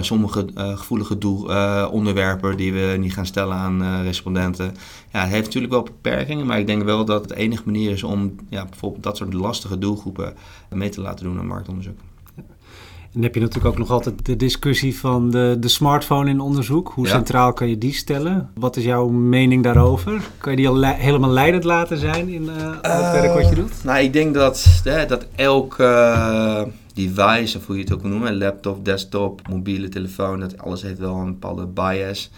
sommige 0.00 0.46
gevoelige 0.54 1.18
doel, 1.18 1.48
onderwerpen 1.88 2.56
die 2.56 2.72
we 2.72 2.96
niet 2.98 3.14
gaan 3.14 3.26
stellen 3.26 3.56
aan 3.56 4.02
respondenten. 4.02 4.74
Ja, 5.12 5.20
het 5.20 5.30
heeft 5.30 5.44
natuurlijk 5.44 5.72
wel 5.72 5.82
beperkingen, 5.82 6.46
maar 6.46 6.58
ik 6.58 6.66
denk 6.66 6.82
wel 6.82 7.04
dat 7.04 7.20
het 7.20 7.28
de 7.28 7.36
enige 7.36 7.62
manier 7.64 7.90
is 7.90 8.02
om 8.02 8.34
ja, 8.48 8.64
bijvoorbeeld 8.64 9.02
dat 9.02 9.16
soort 9.16 9.32
lastige 9.32 9.78
doelgroepen 9.78 10.34
mee 10.70 10.88
te 10.88 11.00
laten 11.00 11.24
doen 11.24 11.38
aan 11.38 11.46
marktonderzoek. 11.46 11.98
En 12.36 13.18
dan 13.18 13.22
heb 13.22 13.34
je 13.34 13.40
natuurlijk 13.40 13.74
ook 13.74 13.78
nog 13.78 13.90
altijd 13.90 14.26
de 14.26 14.36
discussie 14.36 14.98
van 14.98 15.30
de, 15.30 15.56
de 15.60 15.68
smartphone 15.68 16.30
in 16.30 16.40
onderzoek. 16.40 16.92
Hoe 16.94 17.06
centraal 17.06 17.52
kan 17.52 17.68
je 17.68 17.78
die 17.78 17.94
stellen? 17.94 18.50
Wat 18.54 18.76
is 18.76 18.84
jouw 18.84 19.08
mening 19.08 19.62
daarover? 19.62 20.30
Kan 20.38 20.52
je 20.52 20.56
die 20.56 20.68
al 20.68 20.82
helemaal 20.82 21.30
leidend 21.30 21.64
laten 21.64 21.98
zijn 21.98 22.28
in 22.28 22.42
uh, 22.42 22.70
het 22.80 23.12
werk 23.12 23.34
wat 23.34 23.48
je 23.48 23.54
doet? 23.54 23.84
Nou, 23.84 23.98
ik 23.98 24.12
denk 24.12 24.34
dat, 24.34 24.80
hè, 24.84 25.06
dat 25.06 25.26
elk 25.34 25.78
uh, 25.78 26.62
device, 26.94 27.58
of 27.58 27.66
hoe 27.66 27.76
je 27.76 27.82
het 27.82 27.92
ook 27.92 28.00
wil 28.02 28.10
noemen, 28.10 28.38
laptop, 28.38 28.84
desktop, 28.84 29.48
mobiele 29.48 29.88
telefoon, 29.88 30.40
dat 30.40 30.58
alles 30.58 30.82
heeft 30.82 30.98
wel 30.98 31.16
een 31.16 31.32
bepaalde 31.32 31.66
bias. 31.66 32.30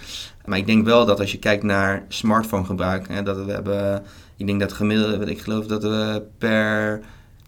Maar 0.45 0.59
ik 0.59 0.67
denk 0.67 0.85
wel 0.85 1.07
dat 1.07 1.21
als 1.21 1.33
je 1.33 1.39
kijkt 1.39 1.63
naar 1.63 2.05
smartphone 2.09 2.65
gebruik, 2.65 3.09
hè, 3.09 3.23
dat 3.23 3.45
we 3.45 3.53
hebben, 3.53 4.03
ik 4.37 4.47
denk 4.47 4.61
dat 4.61 4.73
gemiddeld, 4.73 5.29
ik 5.29 5.41
geloof 5.41 5.67
dat 5.67 5.83
we 5.83 6.23
per 6.39 7.03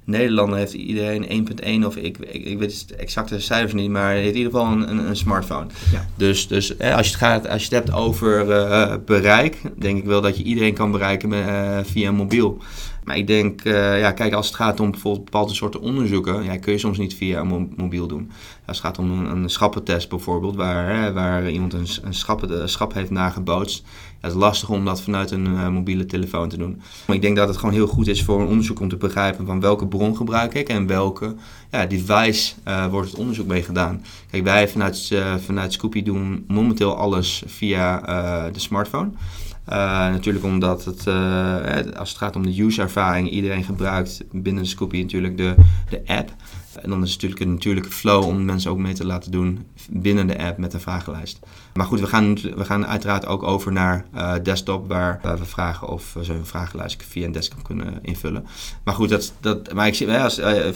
Nederlander 0.07 0.59
heeft 0.59 0.73
iedereen 0.73 1.49
1.1 1.83 1.87
of 1.87 1.97
ik, 1.97 2.19
ik, 2.19 2.45
ik, 2.45 2.59
weet 2.59 2.81
het 2.81 2.97
exacte 2.97 3.41
cijfers 3.41 3.73
niet, 3.73 3.91
maar 3.91 4.13
heeft 4.13 4.29
in 4.29 4.37
ieder 4.37 4.53
geval 4.53 4.73
een, 4.73 4.91
een, 4.91 5.09
een 5.09 5.17
smartphone. 5.17 5.67
Ja. 5.93 6.07
Dus, 6.17 6.49
dus 6.49 6.75
hè, 6.79 6.95
als, 6.95 7.07
je 7.07 7.13
het 7.13 7.23
gaat, 7.23 7.49
als 7.49 7.65
je 7.65 7.75
het 7.75 7.85
hebt 7.85 7.99
over 7.99 8.49
uh, 8.49 8.95
bereik, 9.05 9.61
denk 9.79 9.99
ik 9.99 10.05
wel 10.05 10.21
dat 10.21 10.37
je 10.37 10.43
iedereen 10.43 10.75
kan 10.75 10.91
bereiken 10.91 11.29
met, 11.29 11.47
uh, 11.47 11.79
via 11.83 12.13
mobiel. 12.13 12.59
Maar 13.07 13.17
ik 13.17 13.27
denk, 13.27 13.65
uh, 13.65 14.01
ja, 14.01 14.13
kijk, 14.13 14.33
als 14.33 14.47
het 14.47 14.57
gaat 14.57 14.81
om 14.81 14.91
bijvoorbeeld 14.91 15.25
bepaalde 15.25 15.55
soorten 15.55 15.81
onderzoeken, 15.81 16.45
ja, 16.45 16.59
kun 16.59 16.73
je 16.73 16.79
soms 16.79 16.99
niet 16.99 17.15
via 17.15 17.41
een 17.41 17.73
mobiel 17.77 18.07
doen. 18.07 18.31
Als 18.67 18.77
het 18.77 18.87
gaat 18.87 18.99
om 18.99 19.11
een, 19.11 19.31
een 19.31 19.51
schappentest 19.51 20.09
bijvoorbeeld, 20.09 20.57
waar, 20.57 20.97
hè, 20.97 21.13
waar 21.13 21.51
iemand 21.51 21.73
een, 21.73 21.87
een 22.03 22.15
schappen, 22.15 22.69
schap 22.69 22.95
heeft 22.95 23.11
nagebootst. 23.11 23.83
Ja, 23.87 23.93
het 24.21 24.31
is 24.31 24.37
lastig 24.37 24.69
om 24.69 24.85
dat 24.85 25.03
vanuit 25.03 25.31
een 25.31 25.47
uh, 25.47 25.69
mobiele 25.69 26.07
telefoon 26.07 26.49
te 26.49 26.57
doen. 26.57 26.81
Maar 27.07 27.17
ik 27.17 27.23
denk 27.23 27.37
dat 27.37 27.49
het 27.49 27.57
gewoon 27.57 27.75
heel 27.75 27.87
goed 27.87 28.07
is 28.07 28.23
voor 28.23 28.41
een 28.41 28.47
onderzoek 28.47 28.81
om 28.81 28.89
te 28.89 28.97
begrijpen 28.97 29.47
van 29.47 29.61
welke 29.61 29.87
bron 29.87 30.17
gebruik 30.17 30.55
ik 30.55 30.69
en 30.69 30.87
welke 30.87 31.35
ja, 31.71 31.87
device 31.87 32.55
wordt 32.91 33.11
het 33.11 33.19
onderzoek 33.19 33.47
mee 33.47 33.63
gedaan. 33.63 34.05
Kijk, 34.31 34.45
wij 34.45 34.69
vanuit, 34.69 35.15
vanuit 35.45 35.73
Scoopy 35.73 36.03
doen 36.03 36.45
momenteel 36.49 36.97
alles 36.97 37.43
via 37.47 38.01
de 38.51 38.61
smartphone. 38.61 39.11
Uh, 39.69 39.75
natuurlijk 40.11 40.45
omdat 40.45 40.85
het, 40.85 41.07
uh, 41.07 41.57
als 41.97 42.09
het 42.09 42.19
gaat 42.19 42.37
om 42.37 42.43
de 42.43 42.63
user-ervaring, 42.63 43.31
iedereen 43.31 43.65
gebruikt 43.65 44.25
binnen 44.33 44.67
Scoopy 44.67 45.01
natuurlijk 45.01 45.37
de, 45.37 45.55
de 45.89 46.03
app. 46.07 46.31
En 46.83 46.91
dan 46.91 47.03
is 47.03 47.13
het 47.13 47.23
natuurlijk 47.23 47.41
een 47.41 47.53
natuurlijke 47.53 47.91
flow 47.91 48.25
om 48.25 48.45
mensen 48.45 48.71
ook 48.71 48.79
mee 48.79 48.95
te 48.95 49.07
laten 49.07 49.31
doen 49.31 49.67
binnen 49.91 50.27
de 50.27 50.39
app 50.39 50.59
met 50.59 50.75
een 50.75 50.81
vragenlijst. 50.81 51.39
Maar 51.75 51.87
goed, 51.87 52.01
we 52.01 52.07
gaan, 52.07 52.35
we 52.35 52.65
gaan 52.65 52.87
uiteraard 52.87 53.27
ook 53.27 53.43
over 53.43 53.73
naar 53.73 54.05
uh, 54.15 54.35
desktop, 54.43 54.89
waar, 54.89 55.21
we 55.23 55.45
vragen 55.45 55.89
of 55.89 56.17
ze 56.23 56.33
een 56.33 56.47
vragenlijst 56.47 57.05
via 57.09 57.27
een 57.27 57.33
desktop 57.33 57.65
kunnen 57.65 57.99
invullen. 58.03 58.47
Maar 58.85 58.95
goed, 58.95 59.09
dat, 59.09 59.33
dat, 59.41 59.73
maar 59.73 59.87
ik 59.87 59.95
zie, 59.95 60.07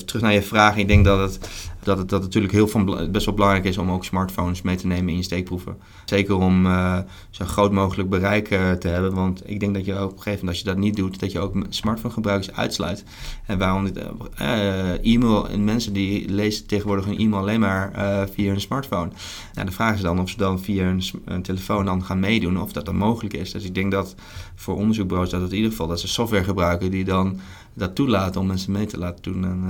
terug 0.05 0.23
naar 0.23 0.33
je 0.33 0.43
vraag, 0.43 0.77
ik 0.77 0.89
denk 0.89 1.05
dat 1.05 1.21
het 1.21 1.49
dat 1.91 1.99
het 1.99 2.09
dat 2.09 2.23
natuurlijk 2.23 2.53
heel 2.53 2.69
van, 2.69 3.09
best 3.11 3.25
wel 3.25 3.35
belangrijk 3.35 3.65
is 3.65 3.79
om 3.79 3.91
ook 3.91 4.05
smartphones 4.05 4.63
mee 4.63 4.77
te 4.77 4.87
nemen 4.87 5.09
in 5.09 5.17
je 5.17 5.23
steekproeven. 5.23 5.77
Zeker 6.05 6.35
om 6.35 6.67
uh, 6.67 6.99
zo 7.31 7.45
groot 7.45 7.73
mogelijk 7.73 8.09
bereik 8.09 8.51
uh, 8.51 8.71
te 8.71 8.89
hebben. 8.89 9.15
Want 9.15 9.43
ik 9.45 9.61
denk 9.61 9.75
dat 9.75 9.85
je 9.85 9.93
op 9.93 10.01
een 10.01 10.09
gegeven 10.09 10.31
moment, 10.31 10.49
als 10.49 10.59
je 10.59 10.65
dat 10.65 10.77
niet 10.77 10.97
doet, 10.97 11.21
dat 11.21 11.33
je 11.33 11.39
ook 11.39 11.55
smartphonegebruikers 11.69 12.53
uitsluit. 12.57 13.05
En 13.47 13.59
waarom 13.59 13.85
dit, 13.85 13.99
uh, 14.41 15.15
e-mail, 15.15 15.49
en 15.49 15.65
mensen 15.65 15.93
die 15.93 16.29
lezen 16.29 16.67
tegenwoordig 16.67 17.05
hun 17.05 17.19
e-mail 17.19 17.43
alleen 17.43 17.61
maar 17.61 17.93
via 18.35 18.51
hun 18.51 18.61
smartphone. 18.61 19.11
Nou, 19.55 19.67
de 19.67 19.73
vraag 19.73 19.95
is 19.95 20.01
dan 20.01 20.21
of 20.21 20.29
ze 20.29 20.37
dan 20.37 20.61
via 20.61 20.85
hun, 20.85 21.43
telefoon 21.43 21.85
dan 21.85 22.05
gaan 22.05 22.21
meedoen, 22.21 22.61
of 22.61 22.73
dat 22.73 22.85
dan 22.85 22.97
mogelijk 22.97 23.35
is. 23.35 23.53
Dus 23.53 23.65
ik 23.65 23.75
denk 23.75 23.91
dat 23.91 24.15
voor 24.55 24.77
onderzoekbureaus 24.77 25.31
dat 25.31 25.41
het 25.41 25.51
in 25.51 25.57
ieder 25.57 25.71
geval 25.71 25.87
dat 25.87 26.01
ze 26.01 26.09
software 26.09 26.45
gebruiken 26.45 26.91
die 26.91 27.05
dan 27.05 27.41
dat 27.75 27.95
toelaten 27.95 28.41
om 28.41 28.47
mensen 28.47 28.73
mee 28.73 28.87
te 28.87 28.99
laten 28.99 29.23
doen 29.23 29.45
en, 29.45 29.65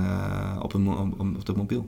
op, 0.61 0.73
een, 0.73 0.87
op, 0.87 1.19
op 1.19 1.45
de 1.45 1.53
mobiel. 1.55 1.87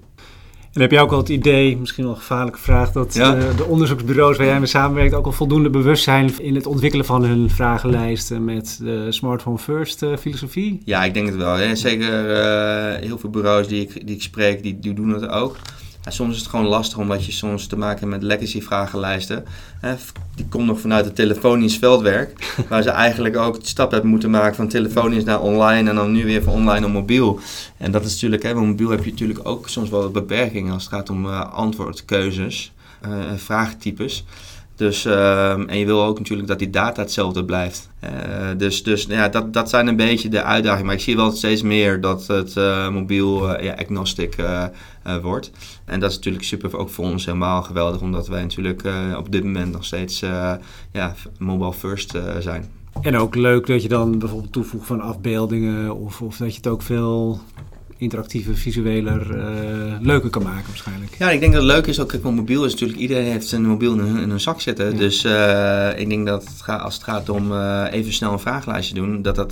En 0.74 0.82
heb 0.82 0.92
je 0.92 1.00
ook 1.00 1.12
al 1.12 1.18
het 1.18 1.30
idee, 1.30 1.78
misschien 1.78 2.04
wel 2.04 2.14
een 2.14 2.20
gevaarlijke 2.20 2.60
vraag, 2.60 2.92
dat 2.92 3.14
de, 3.14 3.22
eh, 3.22 3.58
de, 3.58 3.66
onderzoeksbureaus 3.66 4.38
waar 4.38 4.46
jij 4.46 4.58
mee 4.58 4.68
samenwerkt 4.68 5.14
ook 5.14 5.26
al 5.26 5.32
voldoende 5.32 5.70
bewust 5.70 6.04
zijn 6.04 6.40
in 6.40 6.56
het 6.56 6.66
ontwikkelen 6.66 7.06
van 7.06 7.24
hun 7.24 7.50
vragenlijsten 7.50 8.46
met 8.46 8.80
de 8.82 9.12
smartphone 9.12 9.58
first 9.58 10.02
uh, 10.02 10.18
filosofie? 10.18 10.82
Ja, 10.86 11.04
ik 11.04 11.14
denk 11.14 11.28
het 11.28 11.36
wel. 11.36 11.56
Hè. 11.56 11.76
Zeker 11.76 12.30
uh, 12.30 13.00
heel 13.00 13.18
veel 13.18 13.30
bureaus 13.30 13.68
die 13.68 13.82
ik, 13.82 14.08
die 14.08 14.16
ik 14.16 14.22
spreek, 14.22 14.64
die, 14.64 14.80
die 14.80 14.94
doen 14.94 15.10
het 15.10 15.28
ook. 15.28 15.56
Soms 16.08 16.34
is 16.34 16.40
het 16.40 16.50
gewoon 16.50 16.66
lastig 16.66 16.98
omdat 16.98 17.26
je 17.26 17.32
soms 17.32 17.68
te 17.68 17.78
maken 17.78 18.00
hebt 18.00 18.12
met 18.12 18.24
legacy 18.24 18.62
vragenlijsten. 18.62 19.46
Die 20.36 20.46
komt 20.50 20.66
nog 20.66 20.80
vanuit 20.80 21.06
het 21.06 21.16
telefonisch 21.16 21.78
veldwerk. 21.78 22.54
waar 22.70 22.82
ze 22.82 22.90
eigenlijk 22.90 23.38
ook 23.38 23.60
de 23.60 23.68
stap 23.68 23.92
hebben 23.92 24.10
moeten 24.10 24.30
maken 24.30 24.56
van 24.56 24.68
telefonisch 24.68 25.24
naar 25.24 25.42
online. 25.42 25.90
En 25.90 25.96
dan 25.96 26.12
nu 26.12 26.26
weer 26.26 26.44
van 26.44 26.54
online 26.54 26.80
naar 26.80 26.90
mobiel. 26.90 27.40
En 27.78 27.92
dat 27.92 28.06
is 28.06 28.12
natuurlijk, 28.12 28.44
hè, 28.44 28.54
mobiel 28.54 28.90
heb 28.90 29.04
je 29.04 29.12
natuurlijk 29.12 29.40
ook 29.44 29.70
soms 29.70 29.90
wel 29.90 30.12
beperkingen 30.12 30.74
als 30.74 30.84
het 30.84 30.94
gaat 30.94 31.10
om 31.10 31.26
uh, 31.26 31.54
antwoordkeuzes. 31.54 32.74
Uh, 33.08 33.34
vraagtypes. 33.36 34.26
Dus, 34.76 35.06
uh, 35.06 35.52
en 35.52 35.78
je 35.78 35.86
wil 35.86 36.04
ook 36.04 36.18
natuurlijk 36.18 36.48
dat 36.48 36.60
die 36.60 36.70
data 36.70 37.02
hetzelfde 37.02 37.46
blijft. 37.46 37.90
Uh, 38.04 38.10
dus 38.58 38.84
dus 38.84 39.04
ja, 39.04 39.30
dat, 39.30 39.54
dat 39.54 39.70
zijn 39.70 39.88
een 39.88 39.96
beetje 39.96 40.30
de 40.30 40.44
uitdagingen. 40.44 40.86
Maar 40.86 40.96
ik 40.96 41.02
zie 41.02 41.16
wel 41.16 41.32
steeds 41.32 41.62
meer 41.62 42.02
dat 42.02 42.28
het 42.28 42.56
uh, 42.56 42.90
mobiel 42.90 43.62
ja, 43.62 43.74
agnostic 43.74 44.36
wordt. 45.22 45.52
En 45.86 46.00
dat 46.00 46.10
is 46.10 46.16
natuurlijk 46.16 46.44
super 46.44 46.78
ook 46.78 46.90
voor 46.90 47.06
ons 47.06 47.26
helemaal 47.26 47.64
geweldig. 47.64 48.02
Omdat 48.02 48.28
wij 48.28 48.42
natuurlijk 48.42 48.84
op 49.18 49.32
dit 49.32 49.44
moment 49.44 49.72
nog 49.72 49.86
steeds 49.86 50.20
ja, 50.92 51.16
mobile 51.38 51.74
first 51.74 52.18
zijn. 52.40 52.66
En 53.02 53.18
ook 53.18 53.36
leuk 53.36 53.68
dat 53.68 53.82
je 53.82 53.88
dan 53.88 54.20
bijvoorbeeld 54.20 54.52
toevoegt 54.52 54.88
van 54.88 55.02
afbeeldingen. 55.02 55.96
Of, 55.96 56.22
of 56.22 56.38
dat 56.38 56.50
je 56.50 56.58
het 56.58 56.68
ook 56.68 56.82
veel 56.82 57.40
interactieve, 58.04 58.56
visueler, 58.56 59.38
uh, 59.38 59.96
leuker 60.02 60.30
kan 60.30 60.44
maken 60.44 60.68
waarschijnlijk. 60.68 61.16
Ja, 61.18 61.32
ik 61.32 61.40
denk 61.40 61.54
dat 61.54 61.62
het 61.62 61.72
leuk 61.72 61.88
is 61.88 62.00
ook, 62.00 62.08
kijk, 62.08 62.24
mobiel 62.24 62.66
is 62.66 62.72
natuurlijk, 62.72 63.00
iedereen 63.00 63.32
heeft 63.32 63.48
zijn 63.48 63.66
mobiel 63.66 63.94
in, 63.94 64.18
in 64.18 64.30
hun 64.30 64.40
zak 64.40 64.62
zitten. 64.62 64.98
Dus 64.98 65.26
uh, 65.26 65.90
ik 66.00 66.10
denk 66.10 66.28
dat 66.28 66.44
het 66.44 66.62
gaat, 66.62 66.82
als 66.82 66.94
het 66.94 67.04
gaat 67.04 67.30
om 67.30 67.52
uh, 67.52 67.86
even 67.92 68.14
snel 68.14 68.32
een 68.32 68.40
vragenlijstje 68.40 68.96
doen, 68.96 69.22
dat 69.22 69.36
dat 69.36 69.52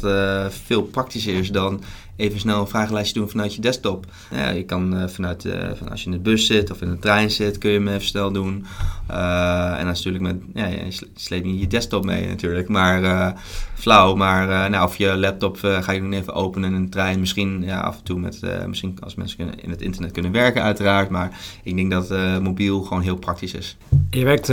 veel 0.65 0.83
praktischer 0.83 1.33
is 1.33 1.51
dan 1.51 1.81
even 2.21 2.39
snel 2.39 2.59
een 2.59 2.67
vragenlijstje 2.67 3.19
doen 3.19 3.29
vanuit 3.29 3.55
je 3.55 3.61
desktop. 3.61 4.05
Ja, 4.31 4.49
je 4.49 4.63
kan 4.63 5.09
vanuit, 5.09 5.47
van 5.75 5.89
als 5.89 6.03
je 6.03 6.05
in 6.05 6.11
de 6.11 6.19
bus 6.21 6.45
zit 6.45 6.71
of 6.71 6.81
in 6.81 6.89
de 6.89 6.99
trein 6.99 7.31
zit, 7.31 7.57
kun 7.57 7.71
je 7.71 7.77
hem 7.77 7.87
even 7.87 8.07
snel 8.07 8.31
doen. 8.31 8.65
en 9.07 9.75
dan 9.77 9.85
natuurlijk 9.85 10.23
met, 10.23 10.35
ja, 10.53 10.67
je 10.67 10.99
sleept 11.15 11.45
niet 11.45 11.59
je 11.59 11.67
desktop 11.67 12.05
mee 12.05 12.27
natuurlijk, 12.27 12.67
maar 12.67 13.33
flauw. 13.73 14.15
Maar 14.15 14.69
nou, 14.69 14.85
of 14.85 14.95
je 14.95 15.17
laptop 15.17 15.57
ga 15.61 15.91
je 15.91 16.01
nog 16.01 16.13
even 16.13 16.33
openen 16.33 16.69
in 16.69 16.75
een 16.75 16.89
trein, 16.89 17.19
misschien 17.19 17.63
ja, 17.65 17.79
af 17.79 17.97
en 17.97 18.03
toe 18.03 18.19
met 18.19 18.39
misschien 18.67 18.97
als 18.99 19.15
mensen 19.15 19.59
in 19.59 19.69
het 19.69 19.81
internet 19.81 20.11
kunnen 20.11 20.31
werken 20.31 20.61
uiteraard. 20.61 21.09
Maar 21.09 21.39
ik 21.63 21.75
denk 21.75 21.91
dat 21.91 22.13
mobiel 22.41 22.81
gewoon 22.81 23.03
heel 23.03 23.17
praktisch 23.17 23.53
is. 23.53 23.77
Je 24.09 24.25
werkt 24.25 24.47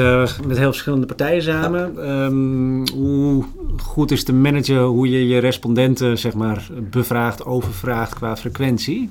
met 0.46 0.58
heel 0.58 0.70
verschillende 0.70 1.06
partijen 1.06 1.42
samen. 1.42 2.10
Um, 2.10 2.88
hoe 2.88 3.44
goed 3.82 4.10
is 4.10 4.24
te 4.24 4.32
managen 4.32 4.82
hoe 4.82 5.10
je 5.10 5.28
je 5.28 5.38
respondenten 5.38 6.18
zeg 6.18 6.34
maar, 6.34 6.66
bevraagt, 6.90 7.44
overvraagt 7.58 8.14
qua 8.14 8.36
frequentie? 8.36 9.10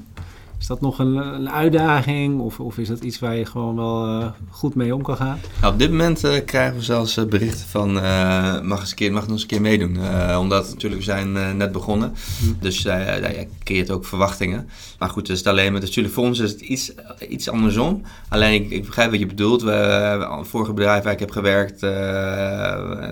Is 0.60 0.68
dat 0.68 0.82
nog 0.82 1.00
een, 1.00 1.16
een 1.16 1.50
uitdaging 1.50 2.40
of, 2.40 2.60
of, 2.60 2.78
is 2.78 2.88
dat 2.88 3.04
iets 3.04 3.20
waar 3.20 3.36
je 3.36 3.46
gewoon 3.46 3.76
wel 3.76 4.08
uh, 4.08 4.28
goed 4.50 4.76
mee 4.76 4.96
om 4.96 5.02
kan 5.02 5.16
gaan? 5.16 5.40
Nou, 5.62 5.74
op 5.74 5.80
dit 5.80 5.90
moment 5.90 6.26
uh, 6.26 6.46
krijgen 6.46 6.78
we 6.78 6.84
zelfs 6.84 7.18
uh, 7.18 7.26
berichten 7.26 7.68
van 7.68 7.94
mag, 8.68 8.80
eens 8.80 8.90
een 8.90 8.96
keer, 8.96 9.12
mag 9.12 9.22
nog 9.22 9.32
eens 9.32 9.42
een 9.42 9.48
keer 9.48 9.62
meedoen. 9.62 9.98
omdat 10.38 10.70
natuurlijk 10.70 11.02
we 11.02 11.08
zijn 11.08 11.58
net 11.58 11.72
begonnen. 11.72 12.14
Hm. 12.40 12.46
Dus 12.60 12.82
je 12.82 13.48
creëert 13.64 13.92
ook 13.92 14.06
verwachtingen. 14.06 14.70
Maar 15.00 15.10
goed, 15.10 15.26
dus 15.26 15.46
alleen 15.46 15.72
maar 15.72 15.82
natuurlijk 15.82 16.14
voor 16.14 16.24
ons 16.24 16.40
is 16.40 16.52
het 16.52 16.62
iets, 16.62 16.94
iets 17.30 17.50
andersom. 17.50 18.02
Alleen 18.30 18.54
ik, 18.54 18.70
ik 18.70 18.86
begrijp 18.86 19.12
wat 19.12 19.20
je 19.20 19.26
bedoelt. 19.26 19.62
We, 19.62 20.40
vorige 20.42 20.74
bedrijf 20.74 21.04
waar 21.04 21.14
ik 21.14 21.20
heb 21.20 21.32
gewerkt, 21.32 21.82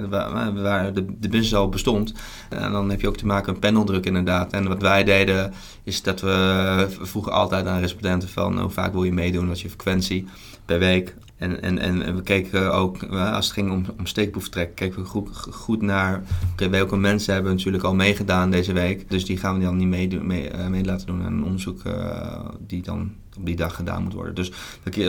waar, 0.10 0.54
waar 0.54 0.94
de, 0.94 1.06
de 1.20 1.30
business 1.30 1.56
al 1.56 1.70
bestond. 1.70 2.14
En 2.50 2.72
dan 2.72 2.90
heb 2.90 3.02
je 3.02 3.08
ook 3.08 3.18
te 3.18 3.26
maken 3.26 3.52
met 3.52 3.62
paneldruk 3.62 4.06
inderdaad. 4.06 4.52
En 4.52 4.68
wat 4.68 4.82
wij 4.82 5.04
deden 5.04 5.54
is 5.84 6.02
dat 6.02 6.22
we 6.22 6.88
vroegen 7.02 7.32
altijd 7.36 7.66
aan 7.66 7.80
respondenten 7.80 8.30
van 8.30 8.60
hoe 8.60 8.70
vaak 8.70 8.94
wil 8.94 9.04
je 9.04 9.14
meedoen, 9.14 9.48
wat 9.48 9.62
je 9.62 9.70
frequentie 9.70 10.28
per 10.66 10.80
week. 10.80 11.16
En, 11.38 11.62
en, 11.62 11.80
en 11.80 12.16
we 12.16 12.22
keken 12.22 12.74
ook, 12.74 13.02
eh, 13.02 13.34
als 13.34 13.46
het 13.46 13.54
ging 13.54 13.72
om, 13.72 13.86
om 13.98 14.06
steekproeftrek, 14.06 14.76
keken 14.76 15.02
we 15.02 15.08
goed, 15.08 15.30
goed 15.52 15.82
naar 15.82 16.24
okay, 16.52 16.70
welke 16.70 16.98
mensen 16.98 17.34
hebben 17.34 17.52
natuurlijk 17.52 17.84
al 17.84 17.96
meegedaan 17.96 18.52
deze 18.52 18.74
week. 18.74 19.10
Dus 19.10 19.26
die 19.26 19.38
gaan 19.38 19.58
we 19.58 19.64
dan 19.64 19.78
niet 19.78 19.88
mee, 19.88 20.10
uh, 20.10 20.68
mee 20.68 20.86
laten 20.86 21.08
doen 21.08 21.24
aan 21.24 21.34
een 21.34 21.44
onderzoek 21.44 21.84
uh, 21.88 22.40
die 22.60 22.82
dan 22.82 23.12
op 23.38 23.46
die 23.46 23.56
dag 23.56 23.76
gedaan 23.76 24.04
moet 24.04 24.14
worden. 24.14 24.36
Dus 24.36 24.52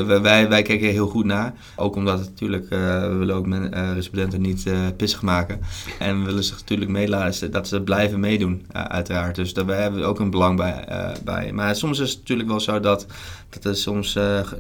wij, 0.06 0.48
wij 0.48 0.62
kijken 0.62 0.88
heel 0.88 1.08
goed 1.08 1.24
naar. 1.24 1.54
Ook 1.76 1.96
omdat 1.96 2.18
het 2.18 2.28
natuurlijk, 2.28 2.64
uh, 2.64 3.00
we 3.00 3.14
willen 3.14 3.34
ook 3.34 3.46
men, 3.46 3.74
uh, 3.74 3.92
respondenten 3.92 4.40
niet 4.40 4.64
uh, 4.66 4.78
pissig 4.96 5.22
maken. 5.22 5.60
En 5.98 6.18
we 6.18 6.24
willen 6.24 6.44
ze 6.44 6.52
natuurlijk 6.52 6.90
meelaten 6.90 7.50
dat 7.50 7.68
ze 7.68 7.80
blijven 7.80 8.20
meedoen, 8.20 8.66
uiteraard. 8.72 9.34
Dus 9.34 9.54
daar 9.54 9.66
hebben 9.66 10.00
we 10.00 10.06
ook 10.06 10.20
een 10.20 10.30
belang 10.30 10.56
bij, 10.56 10.84
bij. 11.24 11.52
Maar 11.52 11.76
soms 11.76 11.98
is 11.98 12.10
het 12.10 12.18
natuurlijk 12.18 12.48
wel 12.48 12.60
zo 12.60 12.80
dat, 12.80 13.06
dat 13.48 13.64
er 13.64 13.76
soms 13.76 14.12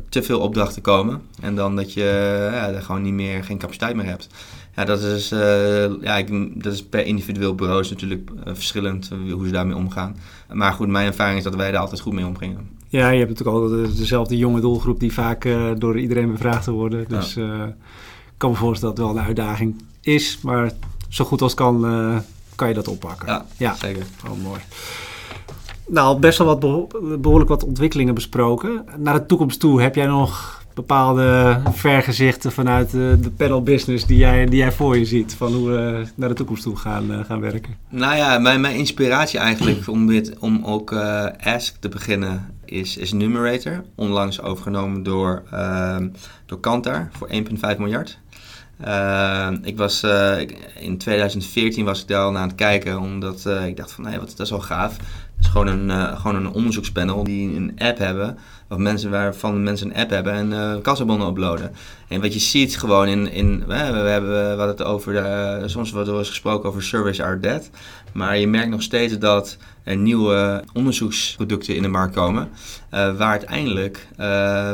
te 0.08 0.22
veel 0.22 0.40
opdrachten 0.40 0.82
komen. 0.82 1.22
En 1.40 1.54
dan 1.54 1.76
dat 1.76 1.92
je 1.92 2.04
er 2.74 2.82
gewoon 2.82 3.02
niet 3.02 3.12
meer, 3.12 3.44
geen 3.44 3.58
capaciteit 3.58 3.96
meer 3.96 4.06
hebt. 4.06 4.28
Ja, 4.76 4.84
dat 4.84 5.02
is, 5.02 5.28
ja, 6.00 6.16
ik, 6.16 6.62
dat 6.62 6.72
is 6.72 6.84
per 6.84 7.06
individueel 7.06 7.54
bureau 7.54 7.86
natuurlijk 7.90 8.30
verschillend 8.44 9.10
hoe 9.30 9.46
ze 9.46 9.52
daarmee 9.52 9.76
omgaan. 9.76 10.16
Maar 10.52 10.72
goed, 10.72 10.88
mijn 10.88 11.06
ervaring 11.06 11.38
is 11.38 11.44
dat 11.44 11.54
wij 11.54 11.70
daar 11.70 11.80
altijd 11.80 12.00
goed 12.00 12.12
mee 12.12 12.26
omgingen. 12.26 12.75
Ja, 12.96 13.08
je 13.10 13.18
hebt 13.18 13.30
natuurlijk 13.30 13.56
altijd 13.56 13.96
dezelfde 13.96 14.36
jonge 14.36 14.60
doelgroep 14.60 15.00
die 15.00 15.12
vaak 15.12 15.44
uh, 15.44 15.70
door 15.78 15.98
iedereen 15.98 16.30
bevraagd 16.30 16.66
worden. 16.66 17.04
Dus 17.08 17.34
ja. 17.34 17.42
uh, 17.42 17.66
ik 18.26 18.34
kan 18.36 18.50
me 18.50 18.56
voorstellen 18.56 18.94
dat 18.94 19.04
het 19.04 19.14
wel 19.14 19.22
een 19.22 19.28
uitdaging 19.28 19.82
is. 20.00 20.38
Maar 20.42 20.70
zo 21.08 21.24
goed 21.24 21.42
als 21.42 21.54
kan, 21.54 21.84
uh, 21.86 22.16
kan 22.54 22.68
je 22.68 22.74
dat 22.74 22.88
oppakken. 22.88 23.28
Ja, 23.28 23.46
ja. 23.56 23.74
zeker. 23.74 24.06
Oh, 24.24 24.42
mooi. 24.42 24.60
Nou, 25.86 26.18
best 26.18 26.38
wel 26.38 26.46
wat 26.46 26.60
behoorlijk 27.20 27.50
wat 27.50 27.64
ontwikkelingen 27.64 28.14
besproken. 28.14 28.84
Naar 28.96 29.14
de 29.14 29.26
toekomst 29.26 29.60
toe, 29.60 29.82
heb 29.82 29.94
jij 29.94 30.06
nog 30.06 30.64
bepaalde 30.74 31.60
vergezichten 31.72 32.52
vanuit 32.52 32.90
de, 32.90 33.18
de 33.20 33.30
panel 33.30 33.62
business 33.62 34.06
die 34.06 34.18
jij, 34.18 34.46
die 34.46 34.58
jij 34.58 34.72
voor 34.72 34.98
je 34.98 35.04
ziet? 35.04 35.34
Van 35.34 35.52
hoe 35.52 35.68
we 35.68 36.06
naar 36.14 36.28
de 36.28 36.34
toekomst 36.34 36.62
toe 36.62 36.76
gaan, 36.76 37.24
gaan 37.26 37.40
werken? 37.40 37.74
Nou 37.88 38.16
ja, 38.16 38.38
mijn, 38.38 38.60
mijn 38.60 38.76
inspiratie 38.76 39.38
eigenlijk 39.38 39.88
om, 39.88 40.06
dit, 40.06 40.38
om 40.38 40.64
ook 40.64 40.92
Ask 41.38 41.76
te 41.80 41.88
beginnen 41.88 42.54
is, 42.66 42.96
is 42.96 43.12
Numerator, 43.12 43.84
onlangs 43.94 44.40
overgenomen 44.40 45.02
door, 45.02 45.42
uh, 45.52 45.96
door 46.46 46.60
Kantar 46.60 47.08
voor 47.12 47.28
1,5 47.28 47.78
miljard. 47.78 48.18
Uh, 48.84 49.48
ik 49.62 49.76
was, 49.76 50.02
uh, 50.02 50.40
in 50.78 50.98
2014 50.98 51.84
was 51.84 52.00
ik 52.00 52.08
daar 52.08 52.22
al 52.22 52.36
aan 52.36 52.48
het 52.48 52.56
kijken, 52.56 53.00
omdat 53.00 53.44
uh, 53.46 53.66
ik 53.66 53.76
dacht 53.76 53.92
van, 53.92 54.04
nee, 54.04 54.18
wat, 54.18 54.28
dat 54.28 54.40
is 54.40 54.50
wel 54.50 54.60
gaaf. 54.60 54.96
Het 54.96 55.44
is 55.44 55.46
gewoon 55.46 55.66
een, 55.66 56.16
gewoon 56.16 56.36
een 56.36 56.52
onderzoekspanel 56.52 57.24
die 57.24 57.56
een 57.56 57.72
app 57.78 57.98
hebben, 57.98 58.38
of 58.68 58.78
mensen 58.78 59.10
waarvan 59.10 59.62
mensen 59.62 59.90
een 59.90 59.96
app 59.96 60.10
hebben 60.10 60.32
en 60.32 60.50
uh, 60.50 60.76
kassabonnen 60.82 61.28
uploaden. 61.28 61.72
En 62.08 62.20
wat 62.20 62.32
je 62.32 62.38
ziet 62.38 62.78
gewoon 62.78 63.08
in, 63.08 63.30
in 63.32 63.66
we, 63.66 63.74
hebben, 63.74 64.56
we 64.56 64.62
het 64.62 64.82
over, 64.82 65.12
de, 65.12 65.62
soms 65.66 65.90
wordt 65.90 66.08
er 66.08 66.18
eens 66.18 66.28
gesproken 66.28 66.68
over 66.68 66.82
service 66.82 67.24
are 67.24 67.40
dead. 67.40 67.70
Maar 68.16 68.38
je 68.38 68.46
merkt 68.46 68.70
nog 68.70 68.82
steeds 68.82 69.18
dat 69.18 69.56
er 69.82 69.96
nieuwe 69.96 70.64
onderzoeksproducten 70.72 71.76
in 71.76 71.82
de 71.82 71.88
markt 71.88 72.14
komen. 72.14 72.48
Uh, 72.94 73.16
waar, 73.16 73.30
uiteindelijk, 73.30 74.08
uh, 74.12 74.18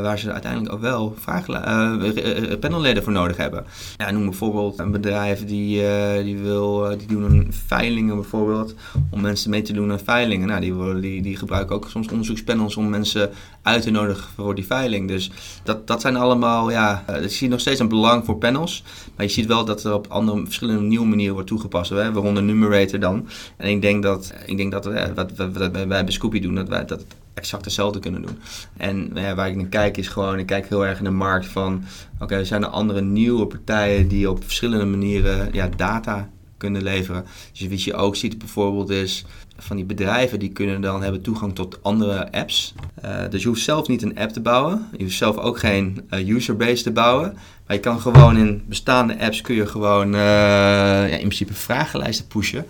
waar 0.00 0.18
ze 0.18 0.32
uiteindelijk 0.32 0.72
ook 0.72 0.80
wel 0.80 1.14
uh, 1.28 2.58
panelleden 2.60 3.02
voor 3.02 3.12
nodig 3.12 3.36
hebben. 3.36 3.64
Ja, 3.96 4.10
noem 4.10 4.24
bijvoorbeeld 4.24 4.78
een 4.78 4.90
bedrijf 4.90 5.44
die, 5.44 5.82
die, 6.22 6.38
wil, 6.38 6.96
die 6.98 7.06
doen 7.06 7.24
een 7.24 7.52
veilingen 7.66 8.14
bijvoorbeeld. 8.14 8.74
Om 9.10 9.20
mensen 9.20 9.50
mee 9.50 9.62
te 9.62 9.72
doen 9.72 9.92
aan 9.92 10.00
veilingen. 10.00 10.48
Nou, 10.48 10.60
die, 10.60 11.00
die, 11.00 11.22
die 11.22 11.36
gebruiken 11.36 11.76
ook 11.76 11.88
soms 11.90 12.08
onderzoekspanels 12.08 12.76
om 12.76 12.88
mensen 12.88 13.30
uit 13.62 13.82
te 13.82 13.90
nodigen 13.90 14.24
voor 14.34 14.54
die 14.54 14.66
veiling. 14.66 15.08
Dus 15.08 15.30
dat, 15.64 15.86
dat 15.86 16.00
zijn 16.00 16.16
allemaal, 16.16 16.70
ja, 16.70 17.04
je 17.20 17.28
ziet 17.28 17.50
nog 17.50 17.60
steeds 17.60 17.80
een 17.80 17.88
belang 17.88 18.24
voor 18.24 18.36
panels. 18.36 18.82
Maar 19.16 19.26
je 19.26 19.32
ziet 19.32 19.46
wel 19.46 19.64
dat 19.64 19.84
er 19.84 19.94
op 19.94 20.06
andere, 20.08 20.44
verschillende 20.44 20.82
nieuwe 20.82 21.06
manieren 21.06 21.34
wordt 21.34 21.48
toegepast. 21.48 21.90
Hè? 21.90 22.12
Waaronder 22.12 22.42
Numerator 22.42 23.00
dan. 23.00 23.28
En 23.56 23.68
ik 23.68 23.82
denk 23.82 24.02
dat, 24.02 24.34
ik 24.46 24.56
denk 24.56 24.72
dat 24.72 24.84
wat, 25.14 25.32
wat, 25.36 25.52
wat 25.52 25.70
wij 25.70 25.86
bij 25.86 26.10
Scoopy 26.10 26.40
doen, 26.40 26.54
dat 26.54 26.68
wij 26.68 26.84
dat 26.84 27.04
exact 27.34 27.64
hetzelfde 27.64 27.98
kunnen 27.98 28.22
doen. 28.22 28.38
En 28.76 29.10
ja, 29.14 29.34
waar 29.34 29.48
ik 29.48 29.56
naar 29.56 29.66
kijk 29.66 29.96
is 29.96 30.08
gewoon, 30.08 30.38
ik 30.38 30.46
kijk 30.46 30.68
heel 30.68 30.86
erg 30.86 30.98
in 30.98 31.04
de 31.04 31.10
markt 31.10 31.46
van, 31.46 31.84
oké, 32.20 32.44
zijn 32.44 32.62
er 32.62 32.68
andere 32.68 33.00
nieuwe 33.00 33.46
partijen 33.46 34.08
die 34.08 34.30
op 34.30 34.44
verschillende 34.44 34.84
manieren 34.84 35.48
ja, 35.52 35.68
data 35.76 36.28
kunnen 36.56 36.82
leveren. 36.82 37.24
Dus 37.52 37.68
wat 37.68 37.82
je 37.82 37.94
ook 37.94 38.16
ziet 38.16 38.38
bijvoorbeeld 38.38 38.90
is 38.90 39.24
van 39.56 39.76
die 39.76 39.84
bedrijven 39.84 40.38
die 40.38 40.48
kunnen 40.48 40.80
dan 40.80 41.02
hebben 41.02 41.22
toegang 41.22 41.54
tot 41.54 41.82
andere 41.82 42.32
apps. 42.32 42.74
Uh, 43.04 43.10
dus 43.30 43.42
je 43.42 43.48
hoeft 43.48 43.62
zelf 43.62 43.88
niet 43.88 44.02
een 44.02 44.18
app 44.18 44.32
te 44.32 44.40
bouwen. 44.40 44.88
Je 44.96 45.04
hoeft 45.04 45.16
zelf 45.16 45.36
ook 45.36 45.58
geen 45.58 46.08
uh, 46.10 46.28
userbase 46.28 46.82
te 46.82 46.90
bouwen. 46.90 47.32
Maar 47.66 47.76
je 47.76 47.82
kan 47.82 48.00
gewoon 48.00 48.36
in 48.36 48.62
bestaande 48.66 49.18
apps 49.18 49.40
kun 49.40 49.54
je 49.54 49.66
gewoon 49.66 50.12
ja, 50.12 51.04
in 51.04 51.18
principe 51.18 51.54
vragenlijsten 51.54 52.26
pushen. 52.26 52.66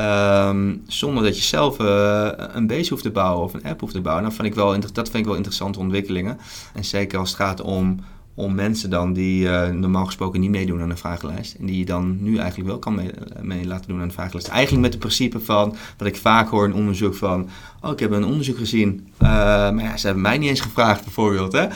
Um, 0.00 0.82
zonder 0.86 1.24
dat 1.24 1.36
je 1.36 1.42
zelf 1.42 1.80
uh, 1.80 2.28
een 2.34 2.66
base 2.66 2.90
hoeft 2.90 3.02
te 3.02 3.10
bouwen 3.10 3.44
of 3.44 3.54
een 3.54 3.64
app 3.64 3.80
hoeft 3.80 3.94
te 3.94 4.00
bouwen. 4.00 4.32
Vind 4.32 4.48
ik 4.48 4.54
wel, 4.54 4.80
dat 4.80 4.94
vind 4.94 5.14
ik 5.14 5.24
wel 5.24 5.34
interessante 5.34 5.78
ontwikkelingen. 5.78 6.38
En 6.74 6.84
zeker 6.84 7.18
als 7.18 7.28
het 7.28 7.38
gaat 7.38 7.60
om 7.60 8.00
om 8.36 8.54
mensen 8.54 8.90
dan 8.90 9.12
die 9.12 9.44
uh, 9.44 9.68
normaal 9.68 10.04
gesproken 10.04 10.40
niet 10.40 10.50
meedoen 10.50 10.80
aan 10.80 10.90
een 10.90 10.98
vragenlijst. 10.98 11.54
En 11.54 11.66
die 11.66 11.78
je 11.78 11.84
dan 11.84 12.22
nu 12.22 12.36
eigenlijk 12.36 12.68
wel 12.68 12.78
kan 12.78 12.94
mee, 12.94 13.10
mee, 13.40 13.66
laten 13.66 13.88
doen 13.88 13.96
aan 13.96 14.04
een 14.04 14.12
vragenlijst. 14.12 14.48
Eigenlijk 14.48 14.82
met 14.82 14.92
het 14.92 15.00
principe 15.00 15.40
van, 15.40 15.76
wat 15.98 16.08
ik 16.08 16.16
vaak 16.16 16.48
hoor 16.48 16.64
in 16.64 16.74
onderzoek 16.74 17.14
van... 17.14 17.48
Oh, 17.80 17.92
ik 17.92 17.98
heb 17.98 18.10
een 18.10 18.24
onderzoek 18.24 18.56
gezien, 18.58 19.06
uh, 19.22 19.28
maar 19.28 19.82
ja, 19.82 19.96
ze 19.96 20.06
hebben 20.06 20.24
mij 20.24 20.38
niet 20.38 20.48
eens 20.48 20.60
gevraagd 20.60 21.04
bijvoorbeeld. 21.04 21.52
Hè? 21.52 21.66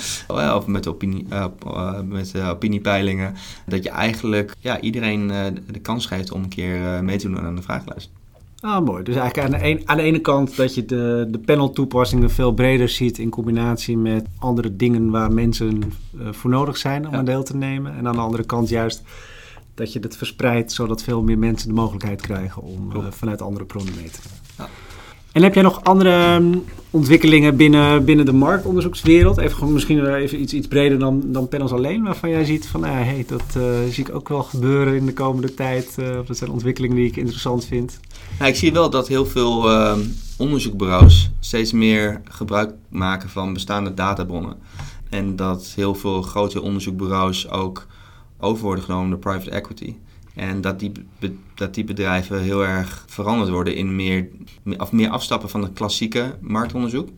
Of 0.54 0.66
met, 0.66 0.86
opinie, 0.86 1.26
met 2.04 2.40
opiniepeilingen. 2.40 3.34
Dat 3.66 3.82
je 3.82 3.90
eigenlijk 3.90 4.54
ja, 4.58 4.80
iedereen 4.80 5.28
de 5.70 5.78
kans 5.82 6.06
geeft 6.06 6.32
om 6.32 6.42
een 6.42 6.48
keer 6.48 7.04
mee 7.04 7.18
te 7.18 7.28
doen 7.28 7.40
aan 7.40 7.56
de 7.56 7.62
vragenlijst. 7.62 8.10
Ah, 8.60 8.84
mooi. 8.84 9.02
Dus 9.02 9.16
eigenlijk 9.16 9.54
aan 9.54 9.60
de, 9.60 9.68
een, 9.68 9.82
aan 9.84 9.96
de 9.96 10.02
ene 10.02 10.20
kant 10.20 10.56
dat 10.56 10.74
je 10.74 10.84
de, 10.84 11.26
de 11.28 11.38
panel-toepassingen 11.38 12.30
veel 12.30 12.52
breder 12.52 12.88
ziet 12.88 13.18
in 13.18 13.30
combinatie 13.30 13.96
met 13.96 14.26
andere 14.38 14.76
dingen 14.76 15.10
waar 15.10 15.32
mensen 15.32 15.82
uh, 15.82 16.32
voor 16.32 16.50
nodig 16.50 16.76
zijn 16.76 17.06
om 17.06 17.12
ja. 17.12 17.18
aan 17.18 17.24
deel 17.24 17.42
te 17.42 17.56
nemen. 17.56 17.96
En 17.96 18.06
aan 18.06 18.14
de 18.14 18.20
andere 18.20 18.44
kant 18.44 18.68
juist 18.68 19.02
dat 19.74 19.92
je 19.92 19.98
het 19.98 20.16
verspreidt 20.16 20.72
zodat 20.72 21.02
veel 21.02 21.22
meer 21.22 21.38
mensen 21.38 21.68
de 21.68 21.74
mogelijkheid 21.74 22.20
krijgen 22.20 22.62
om 22.62 22.92
uh, 22.96 23.04
vanuit 23.10 23.42
andere 23.42 23.64
bronnen 23.64 23.94
mee 23.94 24.10
te 24.10 24.20
doen. 24.22 24.32
Ja. 24.58 24.68
En 25.32 25.42
heb 25.42 25.54
jij 25.54 25.62
nog 25.62 25.84
andere 25.84 26.34
um, 26.34 26.64
ontwikkelingen 26.90 27.56
binnen, 27.56 28.04
binnen 28.04 28.24
de 28.24 28.32
marktonderzoekswereld? 28.32 29.38
Even, 29.38 29.72
misschien 29.72 30.14
even 30.14 30.40
iets, 30.40 30.52
iets 30.52 30.68
breder 30.68 30.98
dan, 30.98 31.22
dan 31.26 31.48
panels 31.48 31.72
alleen, 31.72 32.02
waarvan 32.02 32.30
jij 32.30 32.44
ziet 32.44 32.66
van, 32.66 32.84
ah, 32.84 32.90
hey, 32.90 33.24
dat 33.26 33.54
uh, 33.56 33.64
zie 33.90 34.06
ik 34.06 34.14
ook 34.14 34.28
wel 34.28 34.42
gebeuren 34.42 34.94
in 34.94 35.06
de 35.06 35.12
komende 35.12 35.54
tijd. 35.54 35.96
Uh, 36.00 36.18
dat 36.26 36.36
zijn 36.36 36.50
ontwikkelingen 36.50 36.96
die 36.96 37.06
ik 37.06 37.16
interessant 37.16 37.64
vind. 37.64 38.00
Nou, 38.38 38.50
ik 38.50 38.56
zie 38.56 38.72
wel 38.72 38.90
dat 38.90 39.08
heel 39.08 39.26
veel 39.26 39.70
uh, 39.70 39.96
onderzoekbureaus 40.38 41.30
steeds 41.40 41.72
meer 41.72 42.20
gebruik 42.24 42.72
maken 42.88 43.28
van 43.28 43.52
bestaande 43.52 43.94
databronnen. 43.94 44.56
En 45.10 45.36
dat 45.36 45.72
heel 45.76 45.94
veel 45.94 46.22
grote 46.22 46.62
onderzoekbureaus 46.62 47.50
ook 47.50 47.86
over 48.38 48.64
worden 48.64 48.84
genomen 48.84 49.10
door 49.10 49.18
private 49.18 49.50
equity. 49.50 49.94
En 50.40 50.60
dat 50.60 50.78
die, 50.78 50.92
dat 51.54 51.74
die 51.74 51.84
bedrijven 51.84 52.42
heel 52.42 52.66
erg 52.66 53.04
veranderd 53.06 53.50
worden 53.50 53.74
in 53.74 53.96
meer, 53.96 54.28
of 54.76 54.92
meer 54.92 55.08
afstappen 55.08 55.48
van 55.48 55.62
het 55.62 55.72
klassieke 55.72 56.34
marktonderzoek. 56.40 57.08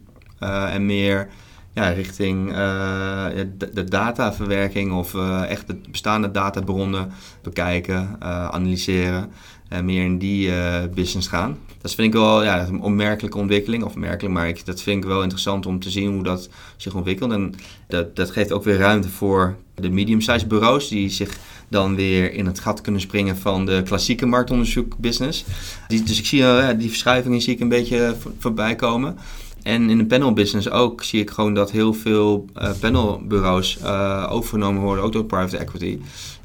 Uh, 0.41 0.75
en 0.75 0.87
meer 0.87 1.29
ja, 1.73 1.89
richting 1.89 2.49
uh, 2.49 3.27
de, 3.73 3.85
dataverwerking 3.85 4.93
of 4.93 5.15
uh, 5.15 5.51
echt 5.51 5.67
de 5.67 5.81
bestaande 5.91 6.31
databronnen 6.31 7.13
bekijken, 7.43 8.21
analyseren. 8.53 9.31
En 9.69 9.85
meer 9.85 10.05
in 10.05 10.19
die 10.19 10.51
business 10.95 11.29
gaan. 11.29 11.59
Dat 11.81 11.95
vind 11.95 12.07
ik 12.07 12.21
wel 12.21 12.45
ja, 12.45 12.67
een 12.67 12.81
onmerkelijke 12.81 13.39
ontwikkeling. 13.39 13.85
Of 13.85 13.95
merkelijk, 13.95 14.35
maar 14.35 14.49
ik, 14.49 14.67
dat 14.67 14.83
vind 14.83 15.03
ik 15.03 15.09
wel 15.09 15.23
interessant 15.23 15.67
om 15.67 15.81
te 15.81 15.91
zien 15.91 16.13
hoe 16.13 16.23
dat 16.23 16.49
zich 16.77 16.95
ontwikkelt. 16.95 17.33
En 17.33 17.55
dat, 17.89 18.17
dat 18.17 18.31
geeft 18.31 18.53
ook 18.53 18.65
weer 18.65 18.77
ruimte 18.77 19.09
voor 19.09 19.57
de 19.75 19.91
medium-sized 19.91 20.49
bureaus 20.49 20.89
die 20.89 21.11
zich 21.11 21.39
dan 21.73 21.95
weer 21.95 22.33
in 22.33 22.47
het 22.47 22.61
gat 22.61 22.81
kunnen 22.81 23.01
springen 23.01 23.37
van 23.37 23.67
de 23.67 23.83
klassieke 23.85 24.27
marktonderzoek 24.27 24.97
business. 24.99 25.45
dus 25.89 26.19
ik 26.19 26.27
zie 26.27 26.41
uh, 26.41 26.69
die 26.79 26.89
verschuivingen 26.89 27.41
zie 27.41 27.55
ik 27.55 27.61
een 27.61 27.69
beetje 27.69 28.15
voorbij 28.39 28.75
komen. 28.75 29.17
En 29.63 29.91
in 29.91 29.99
de 29.99 30.07
panelbusiness 30.07 30.71
ook 30.71 31.03
zie 31.03 31.21
ik 31.21 31.31
gewoon 31.31 31.55
dat 31.55 31.71
heel 31.71 31.93
veel 31.95 32.45
uh, 32.57 32.71
panelbureaus 32.81 33.85
overgenomen 34.29 34.83
worden, 34.83 35.05
ook 35.05 35.13
door 35.13 35.25
private 35.25 35.57
equity. 35.57 35.99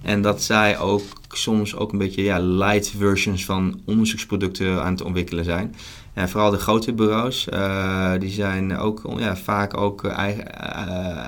En 0.08 0.22
dat 0.22 0.44
zij 0.44 0.80
ook 0.80 1.04
soms 1.30 1.76
ook 1.76 1.92
een 1.92 1.98
beetje 1.98 2.24
ja, 2.24 2.40
light 2.40 2.90
versions 2.98 3.46
van 3.46 3.82
onderzoeksproducten 3.86 4.84
aan 4.84 4.92
het 4.92 5.02
ontwikkelen 5.02 5.44
zijn. 5.44 5.76
En 6.14 6.30
vooral 6.30 6.52
de 6.52 6.58
grote 6.58 6.94
bureaus, 6.94 7.48
uh, 7.54 8.12
die 8.20 8.30
zijn 8.30 8.78
ook 8.78 9.02
ja, 9.18 9.36
vaak 9.36 9.78
ook 9.78 10.04
eigen, 10.04 10.52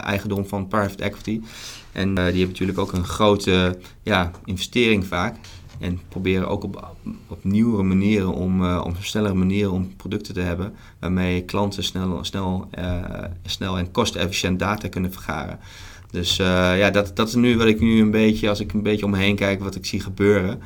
eigendom 0.03 0.47
van 0.47 0.67
private 0.67 1.03
equity. 1.03 1.41
En 1.91 2.15
die 2.15 2.23
hebben 2.23 2.47
natuurlijk 2.47 2.79
ook 2.79 2.93
een 2.93 3.05
grote 3.05 3.77
ja, 4.03 4.31
investering 4.45 5.05
vaak. 5.05 5.35
En 5.79 5.99
proberen 6.09 6.47
ook 6.47 6.63
op, 6.63 6.95
op 7.27 7.43
nieuwere 7.43 7.83
manieren 7.83 8.33
om, 8.33 8.75
op 8.77 8.95
snellere 8.99 9.33
manieren 9.33 9.71
om 9.71 9.95
producten 9.95 10.33
te 10.33 10.41
hebben. 10.41 10.73
Waarmee 10.99 11.43
klanten 11.43 11.83
snel, 11.83 12.23
snel, 12.23 12.69
snel 13.45 13.77
en 13.77 13.91
kostefficiënt 13.91 14.59
data 14.59 14.87
kunnen 14.87 15.11
vergaren. 15.11 15.59
Dus 16.11 16.39
uh, 16.39 16.77
ja, 16.77 16.89
dat, 16.89 17.15
dat 17.15 17.27
is 17.27 17.35
nu 17.35 17.57
wat 17.57 17.67
ik 17.67 17.79
nu 17.79 18.01
een 18.01 18.11
beetje, 18.11 18.49
als 18.49 18.59
ik 18.59 18.73
een 18.73 18.83
beetje 18.83 19.05
omheen 19.05 19.35
kijk, 19.35 19.59
wat 19.63 19.75
ik 19.75 19.85
zie 19.85 19.99
gebeuren. 19.99 20.57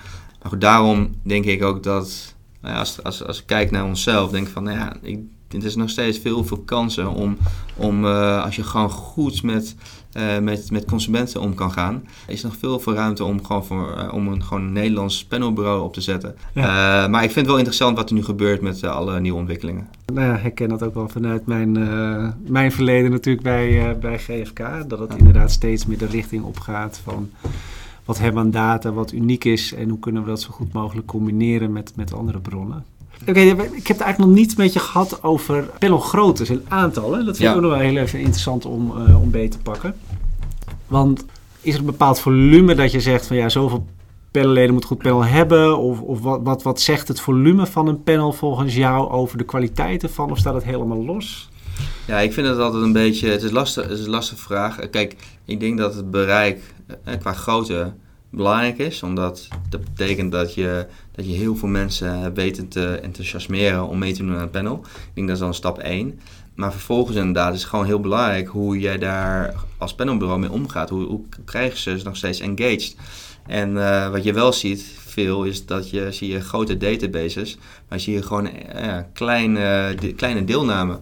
Maar 0.42 0.52
goed, 0.52 0.62
daarom 0.62 1.16
denk 1.24 1.46
ik 1.46 1.64
ook 1.64 1.84
dat, 1.84 2.36
nou 2.62 2.74
ja, 2.74 2.80
als, 2.80 3.04
als, 3.04 3.24
als 3.24 3.40
ik 3.40 3.46
kijk 3.46 3.72
naar 3.72 3.86
onszelf, 3.86 4.32
denk 4.32 4.48
ik 4.48 4.54
van, 4.54 4.64
nou 4.64 4.78
ja, 4.78 4.96
ik, 5.02 5.20
is 5.50 5.76
nog 5.76 5.90
steeds 5.90 6.18
veel, 6.18 6.44
veel 6.44 6.62
kansen 6.62 7.10
om, 7.10 7.38
om 7.76 8.06
als 8.06 8.56
je 8.56 8.64
gewoon 8.64 8.90
goed 8.90 9.44
met 9.44 9.76
uh, 10.18 10.40
met, 10.40 10.72
met 10.72 10.86
consumenten 10.86 11.42
om 11.42 11.56
kan 11.56 11.72
gaan. 11.72 12.04
Er 12.28 12.34
is 12.34 12.44
nog 12.44 12.56
veel 12.58 12.80
voor 12.80 12.94
ruimte 12.94 13.24
om, 13.24 13.46
gewoon 13.46 13.66
voor, 13.66 13.96
uh, 13.98 14.14
om 14.14 14.28
een 14.28 14.44
gewoon 14.44 14.72
Nederlands 14.72 15.26
panelbureau 15.26 15.84
op 15.84 15.94
te 15.94 16.02
zetten. 16.02 16.36
Ja. 16.54 17.04
Uh, 17.04 17.10
maar 17.10 17.24
ik 17.24 17.32
vind 17.32 17.36
het 17.36 17.46
wel 17.46 17.58
interessant 17.58 17.98
wat 17.98 18.10
er 18.10 18.16
nu 18.16 18.24
gebeurt 18.24 18.62
met 18.62 18.84
alle 18.84 19.20
nieuwe 19.20 19.40
ontwikkelingen. 19.40 19.88
Nou 20.14 20.28
ja, 20.28 20.38
ik 20.38 20.56
ken 20.56 20.70
dat 20.70 20.84
ook 20.84 20.94
wel 20.94 21.10
vanuit 21.10 21.46
mijn, 21.46 21.72
mijn 22.48 22.72
verleden 22.72 23.12
natuurlijk 23.12 23.44
bij, 23.44 23.98
bij 24.00 24.20
GFK. 24.20 24.60
Dat 24.88 25.00
het 25.00 25.12
ja. 25.12 25.18
inderdaad 25.18 25.52
steeds 25.52 25.86
meer 25.86 25.98
de 25.98 26.06
richting 26.06 26.44
opgaat 26.44 27.02
van 27.04 27.30
wat 28.06 28.20
hebben 28.20 28.42
we 28.42 28.46
aan 28.46 28.52
data, 28.52 28.92
wat 28.92 29.12
uniek 29.12 29.44
is 29.44 29.74
en 29.74 29.90
hoe 29.90 30.00
kunnen 30.00 30.24
we 30.24 30.30
dat 30.30 30.42
zo 30.42 30.50
goed 30.52 30.74
mogelijk 30.74 31.08
combineren 31.08 31.72
met, 31.72 31.94
met 31.96 32.14
andere 32.14 32.40
bronnen. 32.40 32.86
Oké, 33.22 33.30
okay, 33.30 33.48
ik 33.50 33.88
heb 33.88 33.98
het 33.98 34.06
eigenlijk 34.06 34.18
nog 34.18 34.30
niet 34.30 34.58
met 34.58 34.74
je 34.74 34.80
gehad 34.80 35.24
over 35.24 35.70
panelgroottes 35.80 36.50
en 36.50 36.66
aantallen. 36.68 37.26
Dat 37.26 37.38
vind 37.38 37.50
ik 37.50 37.56
ook 37.56 37.62
nog 37.62 37.72
wel 37.72 37.80
heel 37.80 37.98
even 37.98 38.20
interessant 38.20 38.66
om, 38.66 38.94
uh, 38.98 39.22
om 39.22 39.32
beter 39.32 39.50
te 39.50 39.64
pakken. 39.64 39.96
Want 40.88 41.26
is 41.62 41.74
er 41.74 41.80
een 41.80 41.86
bepaald 41.86 42.20
volume 42.20 42.76
dat 42.76 42.92
je 42.92 43.00
zegt 43.00 43.28
van 43.28 43.36
ja, 43.36 43.50
zoveel 43.50 43.86
panelleden 44.32 44.74
moet 44.74 44.86
goed 44.86 44.98
panel 44.98 45.26
hebben? 45.26 45.78
Of, 45.78 46.02
of 46.02 46.20
wat, 46.20 46.40
wat, 46.44 46.64
wat 46.64 46.82
zegt 46.82 47.08
het 47.08 47.20
volume 47.20 47.66
van 47.66 47.88
een 47.88 48.04
panel 48.04 48.32
volgens 48.32 48.76
jou 48.76 49.10
over 49.10 49.38
de 49.38 49.44
kwaliteiten 49.44 50.10
van? 50.10 50.32
Of 50.32 50.38
staat 50.38 50.54
het 50.54 50.64
helemaal 50.64 51.06
los? 51.06 51.50
Ja, 52.08 52.20
ik 52.20 52.34
vind 52.34 52.48
het 52.48 52.58
altijd 52.58 52.84
een 52.84 52.94
beetje, 52.94 53.30
het 53.30 53.44
is, 53.44 53.52
lastig, 53.52 53.84
het 53.84 54.00
is 54.00 54.06
een 54.06 54.12
lastige 54.12 54.42
vraag. 54.42 54.90
Kijk, 54.90 55.16
ik 55.46 55.60
denk 55.60 55.78
dat 55.78 55.96
het 55.96 56.12
bereik 56.12 56.74
eh, 57.04 57.20
qua 57.20 57.34
grootte 57.34 57.94
belangrijk 58.36 58.78
is, 58.78 59.04
omdat 59.04 59.48
dat 59.70 59.84
betekent 59.84 60.32
dat 60.32 60.54
je, 60.54 60.86
dat 61.12 61.26
je 61.26 61.32
heel 61.32 61.56
veel 61.56 61.68
mensen 61.68 62.34
weet 62.34 62.72
te 62.72 62.88
enthousiasmeren 62.88 63.88
om 63.88 63.98
mee 63.98 64.14
te 64.14 64.24
doen 64.24 64.36
aan 64.36 64.42
een 64.42 64.50
panel. 64.50 64.76
Ik 64.84 65.12
denk 65.14 65.28
dat 65.28 65.36
is 65.36 65.44
dan 65.44 65.54
stap 65.54 65.78
1. 65.78 66.20
Maar 66.56 66.72
vervolgens 66.72 67.18
inderdaad 67.18 67.54
is 67.54 67.60
het 67.60 67.70
gewoon 67.70 67.86
heel 67.86 68.00
belangrijk 68.00 68.48
hoe 68.48 68.80
jij 68.80 68.98
daar 68.98 69.56
als 69.78 69.96
panelbureau 69.96 70.40
mee 70.40 70.52
omgaat. 70.52 70.90
Hoe, 70.90 71.04
hoe 71.04 71.22
krijg 71.46 71.84
je 71.84 71.98
ze 71.98 72.06
nog 72.06 72.18
steeds 72.18 72.40
engaged? 72.40 72.96
En 73.48 73.70
uh, 73.76 74.10
wat 74.10 74.24
je 74.24 74.34
wel 74.34 74.54
ziet 74.54 74.84
veel 74.98 75.44
is 75.44 75.66
dat 75.66 75.90
je 75.90 76.12
zie 76.12 76.32
je 76.32 76.42
grote 76.42 76.78
databases, 76.78 77.58
maar 77.90 78.00
zie 78.00 78.14
je 78.14 78.22
gewoon 78.22 78.50
uh, 78.76 78.98
kleine, 79.14 79.96
kleine 80.16 80.44
deelname. 80.44 81.00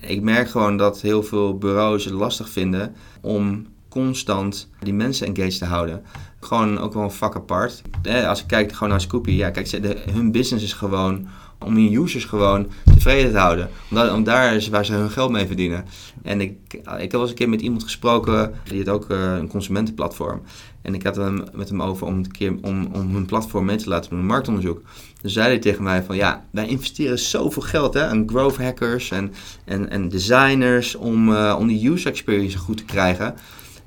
Ik 0.00 0.22
merk 0.22 0.50
gewoon 0.50 0.76
dat 0.76 1.00
heel 1.00 1.22
veel 1.22 1.58
bureaus 1.58 2.04
het 2.04 2.14
lastig 2.14 2.48
vinden 2.48 2.94
om 3.20 3.66
constant 3.88 4.68
die 4.80 4.94
mensen 4.94 5.26
engaged 5.26 5.58
te 5.58 5.64
houden. 5.64 6.02
Gewoon 6.48 6.78
ook 6.78 6.94
wel 6.94 7.02
een 7.02 7.10
vak 7.10 7.36
apart. 7.36 7.82
Als 8.26 8.40
ik 8.40 8.46
kijk 8.46 8.72
gewoon 8.72 8.88
naar 8.88 9.00
Scoopy, 9.00 9.30
ja, 9.30 9.50
kijk, 9.50 9.82
de, 9.82 9.96
hun 10.10 10.32
business 10.32 10.64
is 10.64 10.72
gewoon 10.72 11.28
om 11.64 11.74
hun 11.74 11.92
users 11.92 12.24
gewoon 12.24 12.66
tevreden 12.94 13.32
te 13.32 13.38
houden. 13.38 13.68
Omdat, 13.90 14.12
om 14.12 14.24
daar 14.24 14.54
is 14.54 14.68
waar 14.68 14.84
ze 14.84 14.92
hun 14.92 15.10
geld 15.10 15.30
mee 15.30 15.46
verdienen. 15.46 15.84
En 16.22 16.40
ik, 16.40 16.52
ik 16.72 16.82
heb 16.84 17.12
wel 17.12 17.28
een 17.28 17.34
keer 17.34 17.48
met 17.48 17.60
iemand 17.60 17.82
gesproken, 17.82 18.52
die 18.64 18.78
had 18.78 18.88
ook 18.88 19.10
uh, 19.10 19.36
een 19.36 19.48
consumentenplatform. 19.48 20.42
En 20.82 20.94
ik 20.94 21.02
had 21.02 21.16
het 21.16 21.56
met 21.56 21.68
hem 21.68 21.82
over 21.82 22.06
om, 22.06 22.16
een 22.16 22.30
keer, 22.30 22.54
om, 22.62 22.88
om 22.92 23.14
hun 23.14 23.26
platform 23.26 23.64
mee 23.64 23.76
te 23.76 23.88
laten 23.88 24.10
doen, 24.10 24.18
een 24.18 24.26
marktonderzoek. 24.26 24.82
Dus 25.20 25.32
zei 25.32 25.46
hij 25.48 25.58
tegen 25.58 25.82
mij 25.82 26.02
van, 26.02 26.16
ja, 26.16 26.44
wij 26.50 26.66
investeren 26.66 27.18
zoveel 27.18 27.62
geld 27.62 27.94
hè, 27.94 28.06
aan 28.06 28.28
growth 28.28 28.56
hackers 28.56 29.10
en, 29.10 29.32
en, 29.64 29.90
en 29.90 30.08
designers 30.08 30.94
om, 30.94 31.28
uh, 31.28 31.56
om 31.58 31.66
die 31.66 31.90
user 31.90 32.10
experience 32.10 32.58
goed 32.58 32.76
te 32.76 32.84
krijgen. 32.84 33.34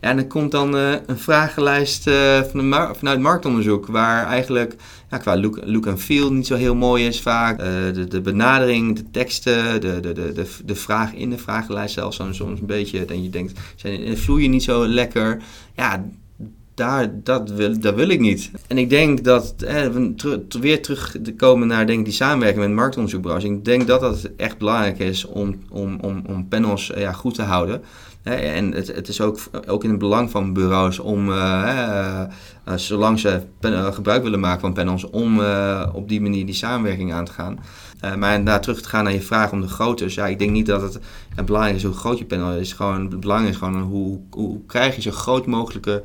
Ja, 0.01 0.09
en 0.09 0.17
er 0.17 0.27
komt 0.27 0.51
dan 0.51 0.75
uh, 0.75 0.93
een 1.05 1.17
vragenlijst 1.17 2.07
uh, 2.07 2.41
van 2.41 2.95
vanuit 2.95 3.19
marktonderzoek, 3.19 3.87
waar 3.87 4.25
eigenlijk 4.25 4.75
ja, 5.09 5.17
qua 5.17 5.37
look, 5.37 5.59
look 5.63 5.85
en 5.85 5.99
feel 5.99 6.33
niet 6.33 6.47
zo 6.47 6.55
heel 6.55 6.75
mooi 6.75 7.07
is 7.07 7.21
vaak. 7.21 7.59
Uh, 7.61 7.65
de, 7.93 8.07
de 8.07 8.21
benadering, 8.21 8.95
de 8.95 9.11
teksten, 9.11 9.81
de, 9.81 9.99
de, 9.99 10.13
de, 10.13 10.47
de, 10.65 10.75
vraag 10.75 11.13
in 11.13 11.29
de 11.29 11.37
vragenlijst 11.37 11.93
zelfs 11.93 12.15
soms 12.15 12.39
een 12.39 12.65
beetje, 12.65 13.05
dat 13.05 13.23
je 13.23 13.29
denkt, 13.29 13.59
zijn, 13.75 14.17
vloeien 14.17 14.49
niet 14.49 14.63
zo 14.63 14.87
lekker. 14.87 15.41
Ja, 15.75 16.05
daar, 16.73 17.23
dat 17.23 17.49
wil, 17.49 17.79
dat 17.79 17.95
wil 17.95 18.09
ik 18.09 18.19
niet. 18.19 18.51
En 18.67 18.77
ik 18.77 18.89
denk 18.89 19.23
dat, 19.23 19.55
eh, 19.57 19.87
we 19.87 20.45
weer 20.59 20.81
terug 20.81 21.15
te 21.23 21.33
komen 21.33 21.67
naar 21.67 21.87
denk, 21.87 22.05
die 22.05 22.13
samenwerking 22.13 22.65
met 22.65 22.75
marktonderzoekbureaus. 22.75 23.43
Ik 23.43 23.65
denk 23.65 23.87
dat 23.87 24.01
dat 24.01 24.29
echt 24.37 24.57
belangrijk 24.57 24.99
is 24.99 25.25
om, 25.25 25.55
om, 25.69 25.97
om, 26.01 26.23
om 26.27 26.47
panels 26.47 26.91
ja, 26.95 27.11
goed 27.11 27.35
te 27.35 27.41
houden. 27.41 27.81
En 28.23 28.71
het, 28.71 28.87
het 28.87 29.07
is 29.07 29.21
ook, 29.21 29.39
ook 29.67 29.83
in 29.83 29.89
het 29.89 29.99
belang 29.99 30.31
van 30.31 30.53
bureaus 30.53 30.99
om, 30.99 31.29
uh, 31.29 32.21
uh, 32.67 32.75
zolang 32.75 33.19
ze 33.19 33.41
pen, 33.59 33.93
gebruik 33.93 34.23
willen 34.23 34.39
maken 34.39 34.61
van 34.61 34.73
panels, 34.73 35.09
om 35.09 35.41
op 35.93 36.09
die 36.09 36.21
manier 36.21 36.45
die 36.45 36.55
samenwerking 36.55 37.13
aan 37.13 37.25
te 37.25 37.31
gaan. 37.31 37.59
maar 38.17 38.43
daar 38.43 38.61
terug 38.61 38.81
te 38.81 38.89
gaan 38.89 39.03
naar 39.03 39.13
je 39.13 39.21
vraag 39.21 39.51
om 39.51 39.61
de 39.61 39.67
grootte. 39.67 40.03
Dus 40.03 40.13
ja, 40.13 40.27
ik 40.27 40.39
denk 40.39 40.51
niet 40.51 40.65
dat 40.65 40.81
het, 40.81 40.99
het 41.35 41.45
belangrijk 41.45 41.75
is 41.75 41.83
hoe 41.83 41.93
groot 41.93 42.17
je 42.17 42.25
panel 42.25 42.53
is. 42.53 42.73
Gewoon, 42.73 43.11
het 43.11 43.19
belang 43.19 43.47
is 43.47 43.55
gewoon 43.55 43.81
hoe, 43.81 44.19
hoe 44.29 44.65
krijg 44.65 44.95
je 44.95 45.01
zo 45.01 45.11
groot 45.11 45.45
mogelijke 45.45 46.03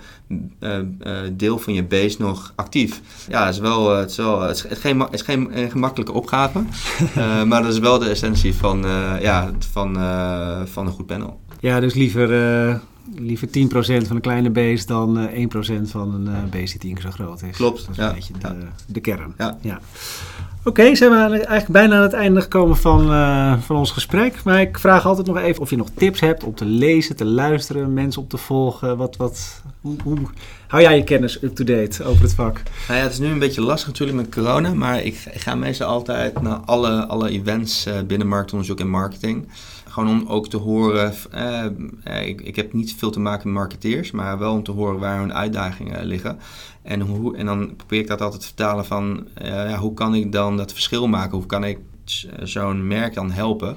deel 1.33 1.59
van 1.59 1.75
je 1.75 1.85
base 1.85 2.17
nog 2.19 2.53
actief. 2.55 3.01
Ja, 3.29 3.45
het 3.45 3.55
is 3.55 3.61
wel, 3.61 3.97
het 3.97 4.11
is, 4.11 4.17
wel, 4.17 4.41
het 4.41 4.67
is, 4.71 4.79
geen, 4.79 5.01
het 5.01 5.13
is 5.13 5.23
geen, 5.23 5.51
gemakkelijke 5.71 6.13
opgave. 6.13 6.65
maar 7.49 7.63
dat 7.63 7.73
is 7.73 7.79
wel 7.79 7.99
de 7.99 8.09
essentie 8.09 8.55
van, 8.55 8.79
ja, 9.21 9.51
van, 9.73 9.95
van 10.67 10.87
een 10.87 10.93
goed 10.93 11.07
panel. 11.07 11.41
Ja, 11.61 11.81
dus 11.81 11.95
liever, 11.95 12.31
uh, 12.69 12.75
liever 13.15 13.49
10% 13.49 13.51
van 14.07 14.17
een 14.17 14.21
kleine 14.21 14.51
beest 14.51 14.89
dan 14.89 15.19
uh, 15.19 15.43
eh, 15.43 15.49
1% 15.83 15.83
van 15.83 16.15
een 16.15 16.27
uh, 16.27 16.51
beest 16.51 16.73
die 16.73 16.81
tien 16.81 16.95
keer 16.95 17.03
zo 17.03 17.11
groot 17.11 17.43
is. 17.43 17.57
Klopt. 17.57 17.81
Dat 17.81 17.91
is 17.91 17.97
ja. 17.97 18.09
een 18.09 18.15
beetje 18.15 18.33
de, 18.33 18.49
ja. 18.49 18.55
de 18.87 19.01
kern. 19.01 19.35
Ja. 19.39 19.59
ja. 19.61 19.81
Oké, 20.59 20.81
okay, 20.81 20.95
zijn 20.95 21.11
we 21.11 21.17
eigenlijk 21.17 21.69
bijna 21.69 21.97
aan 21.97 22.03
het 22.03 22.13
einde 22.13 22.41
gekomen 22.41 22.77
van, 22.77 23.07
van 23.63 23.77
ons 23.77 23.91
gesprek. 23.91 24.45
Maar 24.45 24.61
ik 24.61 24.79
vraag 24.79 25.07
altijd 25.07 25.27
nog 25.27 25.39
even 25.39 25.63
of 25.63 25.71
je 25.71 25.77
nog 25.77 25.91
tips 25.95 26.21
hebt 26.21 26.45
om 26.45 26.55
te 26.55 26.65
lezen, 26.65 27.17
te 27.17 27.25
luisteren, 27.25 27.95
mensen 27.95 28.23
op 28.23 28.31
te 28.31 28.37
volgen. 28.37 28.97
Wat, 28.97 29.17
wat, 29.17 29.63
hoe, 29.81 29.97
hoe 30.03 30.19
hou 30.67 30.83
jij 30.83 30.97
je 30.97 31.05
kennis 31.05 31.43
up-to-date 31.43 32.05
over 32.05 32.23
het 32.23 32.35
vak? 32.35 32.63
Nou 32.89 32.99
ja, 32.99 33.05
het 33.05 33.13
is 33.13 33.19
nu 33.19 33.27
een 33.27 33.39
beetje 33.39 33.61
lastig 33.61 33.87
natuurlijk 33.87 34.19
met 34.19 34.35
corona, 34.35 34.75
maar 34.75 35.03
ik, 35.03 35.25
ik 35.33 35.41
ga 35.41 35.55
meestal 35.55 35.89
altijd 35.89 36.43
naar 36.43 36.57
alle, 36.57 37.07
alle 37.07 37.29
events 37.29 37.89
binnen 38.07 38.29
marktonderzoek 38.29 38.81
en 38.81 38.89
marketing. 38.89 39.47
Gewoon 39.97 40.21
om 40.21 40.29
ook 40.29 40.49
te 40.49 40.57
horen, 40.57 41.15
uh, 41.35 42.27
ik, 42.27 42.41
ik 42.41 42.57
heb 42.57 42.73
niet 42.73 42.95
veel 42.95 43.11
te 43.11 43.21
maken 43.21 43.49
met 43.49 43.59
marketeers, 43.59 44.11
maar 44.11 44.39
wel 44.39 44.53
om 44.53 44.63
te 44.63 44.73
horen 44.73 44.99
waar 44.99 45.19
hun 45.19 45.35
uitdagingen 45.35 46.05
liggen. 46.05 46.39
En, 46.83 47.01
hoe, 47.01 47.37
en 47.37 47.47
dan 47.47 47.77
probeer 47.77 48.01
ik 48.01 48.07
dat 48.07 48.21
altijd 48.21 48.41
te 48.41 48.47
vertalen 48.47 48.85
van, 48.85 49.27
uh, 49.43 49.49
ja, 49.49 49.77
hoe 49.77 49.95
kan 49.95 50.15
ik 50.15 50.33
dan 50.33 50.57
dat 50.57 50.73
verschil 50.73 51.09
maken? 51.09 51.37
Hoe 51.37 51.47
kan 51.47 51.65
ik 51.65 51.79
zo'n 52.43 52.87
merk 52.87 53.15
dan 53.15 53.31
helpen? 53.31 53.77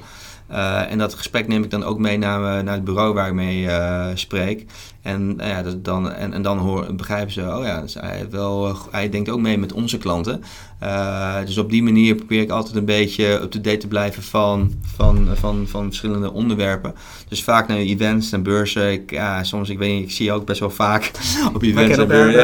En 0.89 0.97
dat 0.97 1.13
gesprek 1.13 1.47
neem 1.47 1.63
ik 1.63 1.71
dan 1.71 1.83
ook 1.83 1.99
mee 1.99 2.17
naar, 2.17 2.63
naar 2.63 2.73
het 2.73 2.83
bureau 2.83 3.13
waar 3.13 3.27
ik 3.27 3.33
mee 3.33 3.67
spreek. 4.13 4.65
En, 5.01 5.35
ja, 5.37 5.63
dan, 5.77 6.11
en, 6.11 6.33
en 6.33 6.41
dan 6.41 6.87
begrijpen 6.95 7.33
ze, 7.33 7.41
oh 7.41 7.63
ja, 7.63 7.83
wel, 8.29 8.77
hij 8.91 9.09
denkt 9.09 9.29
ook 9.29 9.39
mee 9.39 9.57
met 9.57 9.73
onze 9.73 9.97
klanten. 9.97 10.43
Dus 11.45 11.57
op 11.57 11.69
die 11.69 11.83
manier 11.83 12.15
probeer 12.15 12.41
ik 12.41 12.49
altijd 12.49 12.75
een 12.75 12.85
beetje 12.85 13.25
up-to-date 13.25 13.77
te 13.77 13.87
blijven 13.87 14.23
van, 14.23 14.73
van, 14.95 15.27
van, 15.33 15.67
van 15.67 15.85
verschillende 15.85 16.33
onderwerpen. 16.33 16.93
Dus 17.27 17.43
vaak 17.43 17.67
naar 17.67 17.77
events 17.77 18.31
en 18.31 18.43
beurzen. 18.43 18.91
Ik, 18.91 19.11
ja, 19.11 19.43
soms, 19.43 19.69
ik 19.69 19.77
weet 19.77 19.93
niet, 19.93 20.03
ik 20.03 20.11
zie 20.11 20.25
je 20.25 20.31
ook 20.31 20.45
best 20.45 20.59
wel 20.59 20.69
vaak 20.69 21.11
op 21.53 21.63
events 21.63 21.97
en 21.97 22.07
beurzen. 22.07 22.41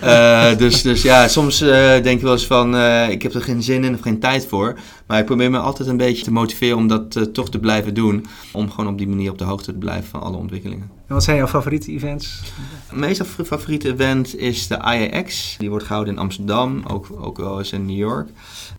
Ja. 0.00 0.54
dus, 0.64 0.82
dus 0.82 1.02
ja, 1.02 1.28
soms 1.28 1.58
denk 1.58 2.18
je 2.18 2.24
wel 2.24 2.32
eens 2.32 2.46
van, 2.46 2.76
ik 3.10 3.22
heb 3.22 3.34
er 3.34 3.42
geen 3.42 3.62
zin 3.62 3.84
in 3.84 3.94
of 3.94 4.00
geen 4.00 4.20
tijd 4.20 4.46
voor. 4.46 4.78
Maar 5.06 5.18
ik 5.18 5.24
probeer 5.24 5.50
me 5.50 5.58
altijd 5.58 5.88
een 5.88 5.96
beetje 5.96 6.24
te 6.24 6.32
motiveren 6.32 6.76
om 6.76 6.86
dat 6.86 7.34
toch 7.34 7.50
te 7.50 7.58
blijven 7.58 7.94
doen. 7.94 8.26
Om 8.52 8.70
gewoon 8.70 8.90
op 8.90 8.98
die 8.98 9.08
manier 9.08 9.30
op 9.30 9.38
de 9.38 9.44
hoogte 9.44 9.72
te 9.72 9.78
blijven 9.78 10.10
van 10.10 10.22
alle 10.22 10.36
ontwikkelingen. 10.36 10.97
Wat 11.08 11.24
zijn 11.24 11.36
jouw 11.36 11.46
favoriete 11.46 11.92
events? 11.92 12.42
Mijn 12.88 13.00
meest 13.00 13.22
favoriete 13.22 13.92
event 13.92 14.36
is 14.36 14.66
de 14.66 14.76
IAX. 14.76 15.56
Die 15.58 15.70
wordt 15.70 15.84
gehouden 15.84 16.14
in 16.14 16.20
Amsterdam, 16.20 16.82
ook, 16.86 17.06
ook 17.20 17.36
wel 17.36 17.58
eens 17.58 17.72
in 17.72 17.86
New 17.86 17.96
York. 17.96 18.28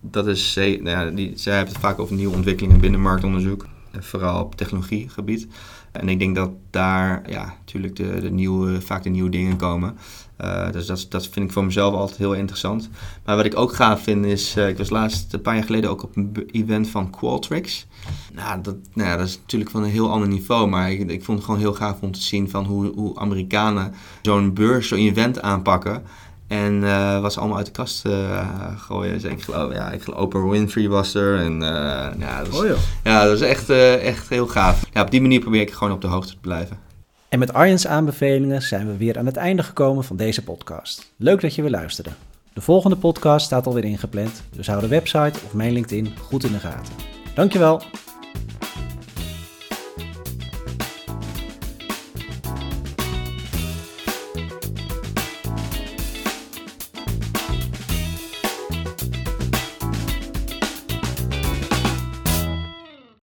Dat 0.02 0.28
is, 0.28 0.54
nou 0.56 0.90
ja, 0.90 1.06
die, 1.06 1.32
zij 1.36 1.56
hebben 1.56 1.74
het 1.74 1.84
vaak 1.84 2.00
over 2.00 2.16
nieuwe 2.16 2.36
ontwikkelingen 2.36 2.80
binnen 2.80 3.02
marktonderzoek. 3.02 3.66
Vooral 4.00 4.44
op 4.44 4.56
technologiegebied. 4.56 5.48
En 5.92 6.10
ik 6.10 6.20
denk 6.20 6.36
dat 6.36 6.52
daar 6.70 7.30
ja, 7.30 7.56
natuurlijk 7.60 7.96
de, 7.96 8.22
de 8.22 8.32
nieuwe, 8.32 8.82
vaak 8.82 9.04
de 9.04 9.10
nieuwe 9.10 9.30
dingen 9.30 9.58
komen. 9.58 9.98
Uh, 10.42 10.72
dus 10.72 10.86
dat, 10.86 11.06
dat 11.10 11.28
vind 11.28 11.46
ik 11.46 11.52
voor 11.52 11.66
mezelf 11.66 11.94
altijd 11.94 12.18
heel 12.18 12.34
interessant. 12.34 12.90
Maar 13.26 13.36
wat 13.36 13.46
ik 13.46 13.58
ook 13.58 13.76
gaaf 13.76 14.04
vind 14.04 14.26
is, 14.26 14.58
uh, 14.58 14.68
ik 14.68 14.78
was 14.78 14.90
laatst 14.90 15.34
een 15.34 15.42
paar 15.42 15.56
jaar 15.56 15.64
geleden 15.64 15.90
ook 15.90 16.04
op 16.04 16.16
een 16.16 16.50
event 16.52 16.90
van 16.90 17.10
Qualtrics. 17.10 17.88
Nou, 18.34 18.62
dat, 18.62 18.76
nou 18.94 19.10
ja, 19.10 19.18
dat 19.18 19.28
is 19.28 19.38
natuurlijk 19.38 19.72
van 19.72 19.84
een 19.84 19.90
heel 19.90 20.12
ander 20.12 20.28
niveau, 20.28 20.70
maar 20.70 20.92
ik, 20.92 21.12
ik 21.12 21.24
vond 21.24 21.38
het 21.38 21.46
gewoon 21.46 21.60
heel 21.60 21.74
gaaf 21.74 22.02
om 22.02 22.12
te 22.12 22.22
zien 22.22 22.50
van 22.50 22.66
hoe, 22.66 22.94
hoe 22.96 23.20
Amerikanen 23.20 23.94
zo'n 24.22 24.54
beurs, 24.54 24.88
zo'n 24.88 24.98
event 24.98 25.42
aanpakken. 25.42 26.04
En 26.50 26.74
uh, 26.74 27.20
was 27.20 27.38
allemaal 27.38 27.58
uit 27.58 27.66
de 27.66 27.72
kast 27.72 28.06
uh, 28.06 28.48
gooien. 28.78 29.14
Dus 29.14 29.24
ik 29.24 29.42
geloof, 29.42 29.74
ja, 29.74 29.92
ik 29.92 30.02
geloof 30.02 30.20
Oprah 30.20 30.50
Winfrey 30.50 30.90
was 30.90 31.14
er. 31.14 31.40
En, 31.40 31.54
uh, 31.54 31.70
ja, 32.20 32.38
dat 32.40 32.48
was, 32.48 32.60
oh, 32.60 32.78
ja, 33.04 33.24
dat 33.24 33.34
is 33.34 33.42
echt, 33.42 33.70
echt 34.00 34.30
heel 34.30 34.48
gaaf. 34.48 34.86
Ja, 34.94 35.02
op 35.02 35.12
die 35.12 35.22
manier 35.22 35.40
probeer 35.40 35.62
ik 35.62 35.72
gewoon 35.72 35.94
op 35.94 36.02
de 36.02 36.08
hoogte 36.08 36.32
te 36.32 36.40
blijven. 36.42 36.78
En 37.30 37.40
met 37.40 37.54
Arjen's 37.54 37.88
aanbevelingen 37.88 38.62
zijn 38.62 38.88
we 38.88 38.98
weer 38.98 39.18
aan 39.18 39.26
het 39.26 39.36
einde 39.36 39.64
gekomen 39.64 40.04
van 40.04 40.16
deze 40.16 40.44
podcast. 40.44 41.14
Leuk 41.18 41.42
dat 41.42 41.56
je 41.56 41.62
weer 41.62 41.72
luisterde. 41.72 42.10
De 42.54 42.62
volgende 42.62 42.96
podcast 42.96 43.46
staat 43.46 43.68
alweer 43.68 43.84
ingepland, 43.84 44.44
dus 44.56 44.68
hou 44.68 44.82
de 44.82 44.88
website 44.88 45.40
of 45.46 45.54
mijn 45.54 45.72
LinkedIn 45.72 46.14
goed 46.22 46.44
in 46.44 46.52
de 46.52 46.60
gaten. 46.60 46.94
Dankjewel! 47.34 47.82